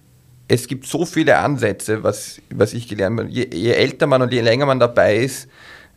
es 0.49 0.67
gibt 0.67 0.87
so 0.87 1.05
viele 1.05 1.39
Ansätze, 1.39 2.03
was, 2.03 2.41
was 2.51 2.75
ich 2.75 2.89
gelernt 2.89 3.21
habe. 3.21 3.31
Je, 3.31 3.49
je 3.53 3.73
älter 3.73 4.07
man 4.07 4.23
und 4.23 4.33
je 4.33 4.41
länger 4.41 4.67
man 4.67 4.81
dabei 4.81 5.17
ist, 5.17 5.49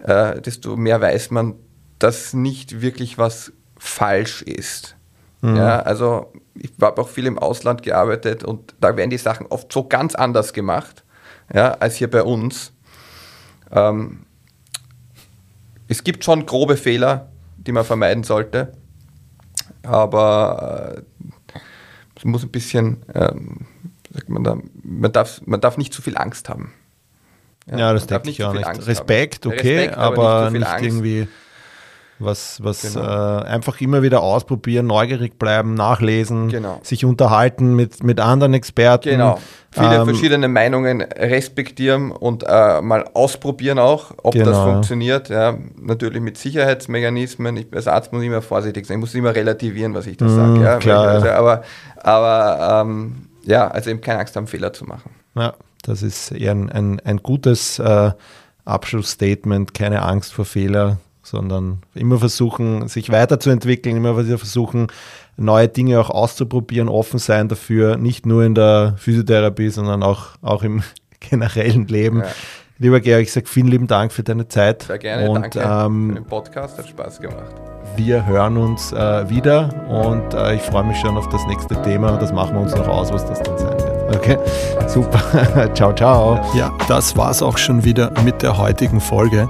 äh, 0.03 0.39
desto 0.41 0.75
mehr 0.75 1.01
weiß 1.01 1.31
man, 1.31 1.55
dass 1.97 2.33
nicht 2.33 2.81
wirklich 2.81 3.17
was 3.17 3.51
falsch 3.77 4.41
ist. 4.43 4.95
Ja, 5.53 5.79
also 5.79 6.31
ich 6.55 6.71
habe 6.81 7.01
auch 7.01 7.09
viel 7.09 7.25
im 7.25 7.37
Ausland 7.37 7.83
gearbeitet 7.83 8.43
und 8.43 8.73
da 8.79 8.95
werden 8.95 9.09
die 9.09 9.17
Sachen 9.17 9.47
oft 9.47 9.71
so 9.71 9.87
ganz 9.87 10.15
anders 10.15 10.53
gemacht, 10.53 11.03
ja, 11.53 11.71
als 11.73 11.95
hier 11.95 12.09
bei 12.09 12.23
uns. 12.23 12.71
Ähm, 13.71 14.25
es 15.87 16.03
gibt 16.03 16.23
schon 16.23 16.45
grobe 16.45 16.77
Fehler, 16.77 17.29
die 17.57 17.71
man 17.71 17.85
vermeiden 17.85 18.23
sollte, 18.23 18.71
aber 19.83 20.95
äh, 20.97 21.59
es 22.15 22.25
muss 22.25 22.43
ein 22.43 22.51
bisschen, 22.51 23.03
ähm, 23.13 23.67
sagt 24.13 24.29
man 24.29 24.43
da, 24.43 24.57
man 24.83 25.11
darf, 25.11 25.41
man 25.45 25.61
darf 25.61 25.77
nicht 25.77 25.93
zu 25.93 26.01
viel 26.01 26.17
Angst 26.17 26.49
haben. 26.49 26.73
Ja, 27.67 27.93
das 27.93 28.03
man 28.03 28.09
darf 28.09 28.21
denke 28.23 28.29
ich 28.29 28.43
auch 28.43 28.53
nicht. 28.53 28.87
Respekt, 28.87 29.45
haben. 29.45 29.53
okay, 29.53 29.77
Respekt, 29.77 29.97
aber, 29.97 30.51
viel 30.51 30.59
nicht, 30.59 30.67
Angst. 30.67 30.85
irgendwie 30.85 31.27
was, 32.19 32.63
was 32.63 32.81
Genau. 32.93 33.05
äh, 33.05 33.43
einfach 33.43 33.81
immer 33.81 34.01
wieder 34.01 34.21
ausprobieren, 34.21 34.87
neugierig 34.87 35.37
bleiben, 35.37 35.73
nachlesen, 35.73 36.47
Genau. 36.49 36.79
sich 36.83 37.03
unterhalten 37.05 37.75
mit, 37.75 38.03
mit 38.03 38.19
anderen 38.19 38.53
Experten. 38.53 39.09
Genau. 39.09 39.39
Viele 39.71 39.95
Ähm, 39.97 40.05
verschiedene 40.05 40.47
Meinungen 40.47 41.01
respektieren 41.01 42.11
und 42.11 42.43
äh, 42.47 42.81
mal 42.81 43.03
ausprobieren 43.13 43.77
auch, 43.79 44.11
ob 44.23 44.33
das 44.33 44.43
Genau. 44.45 44.63
funktioniert. 44.63 45.27
Ja, 45.27 45.57
natürlich 45.77 46.21
mit 46.21 46.37
Sicherheitsmechanismen. 46.37 47.57
Ich 47.57 47.67
als 47.73 47.87
Arzt 47.87 48.13
muss 48.13 48.23
immer 48.23 48.41
vorsichtig 48.41 48.85
sein. 48.85 48.97
Ich 48.97 49.01
muss 49.01 49.13
immer 49.15 49.35
relativieren, 49.35 49.93
was 49.93 50.07
ich 50.07 50.15
da 50.15 50.25
Mm, 50.25 50.29
sage. 50.29 50.61
Ja, 50.61 50.77
klar, 50.77 51.07
also, 51.07 51.27
aber 51.29 51.63
aber 51.97 52.83
ähm, 52.85 53.27
ja, 53.43 53.67
also 53.67 53.89
eben 53.89 53.99
keine 53.99 54.19
Angst 54.19 54.35
haben, 54.37 54.47
Fehler 54.47 54.71
zu 54.71 54.85
machen. 54.85 55.11
Ja, 55.35 55.53
das 55.83 56.01
ist 56.01 56.31
eher 56.31 56.51
ein, 56.51 56.69
ein, 56.71 57.01
ein 57.03 57.17
gutes 57.17 57.77
äh, 57.79 58.11
Abschlussstatement, 58.63 59.73
keine 59.73 60.01
Angst 60.03 60.33
vor 60.33 60.45
Fehler, 60.45 60.97
sondern 61.25 61.79
immer 61.95 62.19
versuchen, 62.19 62.87
sich 62.87 63.11
weiterzuentwickeln, 63.11 63.97
immer 63.97 64.17
wieder 64.23 64.37
versuchen, 64.37 64.87
neue 65.37 65.67
Dinge 65.67 65.99
auch 65.99 66.09
auszuprobieren, 66.09 66.87
offen 66.87 67.19
sein 67.19 67.49
dafür, 67.49 67.97
nicht 67.97 68.25
nur 68.25 68.43
in 68.43 68.55
der 68.55 68.95
Physiotherapie, 68.97 69.69
sondern 69.69 70.03
auch, 70.03 70.27
auch 70.41 70.63
im 70.63 70.83
generellen 71.19 71.87
Leben. 71.87 72.19
Ja. 72.19 72.27
Lieber 72.77 72.99
Georg, 72.99 73.23
ich 73.23 73.31
sage 73.31 73.47
vielen 73.47 73.67
lieben 73.67 73.87
Dank 73.87 74.11
für 74.11 74.23
deine 74.23 74.47
Zeit. 74.47 74.83
Sehr 74.83 74.97
gerne. 74.97 75.29
Und 75.29 75.41
Danke 75.41 75.59
für 75.61 75.85
ähm, 75.85 76.13
den 76.13 76.25
Podcast. 76.25 76.77
Hat 76.77 76.87
Spaß 76.87 77.21
gemacht. 77.21 77.55
wir 77.95 78.25
hören 78.25 78.57
uns 78.57 78.91
äh, 78.91 79.29
wieder 79.29 79.69
und 79.87 80.33
äh, 80.33 80.55
ich 80.55 80.61
freue 80.61 80.83
mich 80.83 80.97
schon 80.97 81.17
auf 81.17 81.29
das 81.29 81.45
nächste 81.47 81.81
Thema. 81.83 82.17
Das 82.17 82.33
machen 82.33 82.53
wir 82.53 82.61
uns 82.61 82.75
noch 82.75 82.87
aus, 82.87 83.13
was 83.13 83.25
das 83.25 83.41
dann 83.41 83.57
sein 83.57 83.77
wird. 83.77 84.15
Okay, 84.15 84.37
super. 84.87 85.71
ciao, 85.73 85.93
ciao. 85.93 86.39
Ja, 86.53 86.71
das 86.89 87.15
war's 87.15 87.41
auch 87.41 87.57
schon 87.57 87.83
wieder 87.85 88.11
mit 88.23 88.41
der 88.41 88.57
heutigen 88.57 88.99
Folge. 88.99 89.49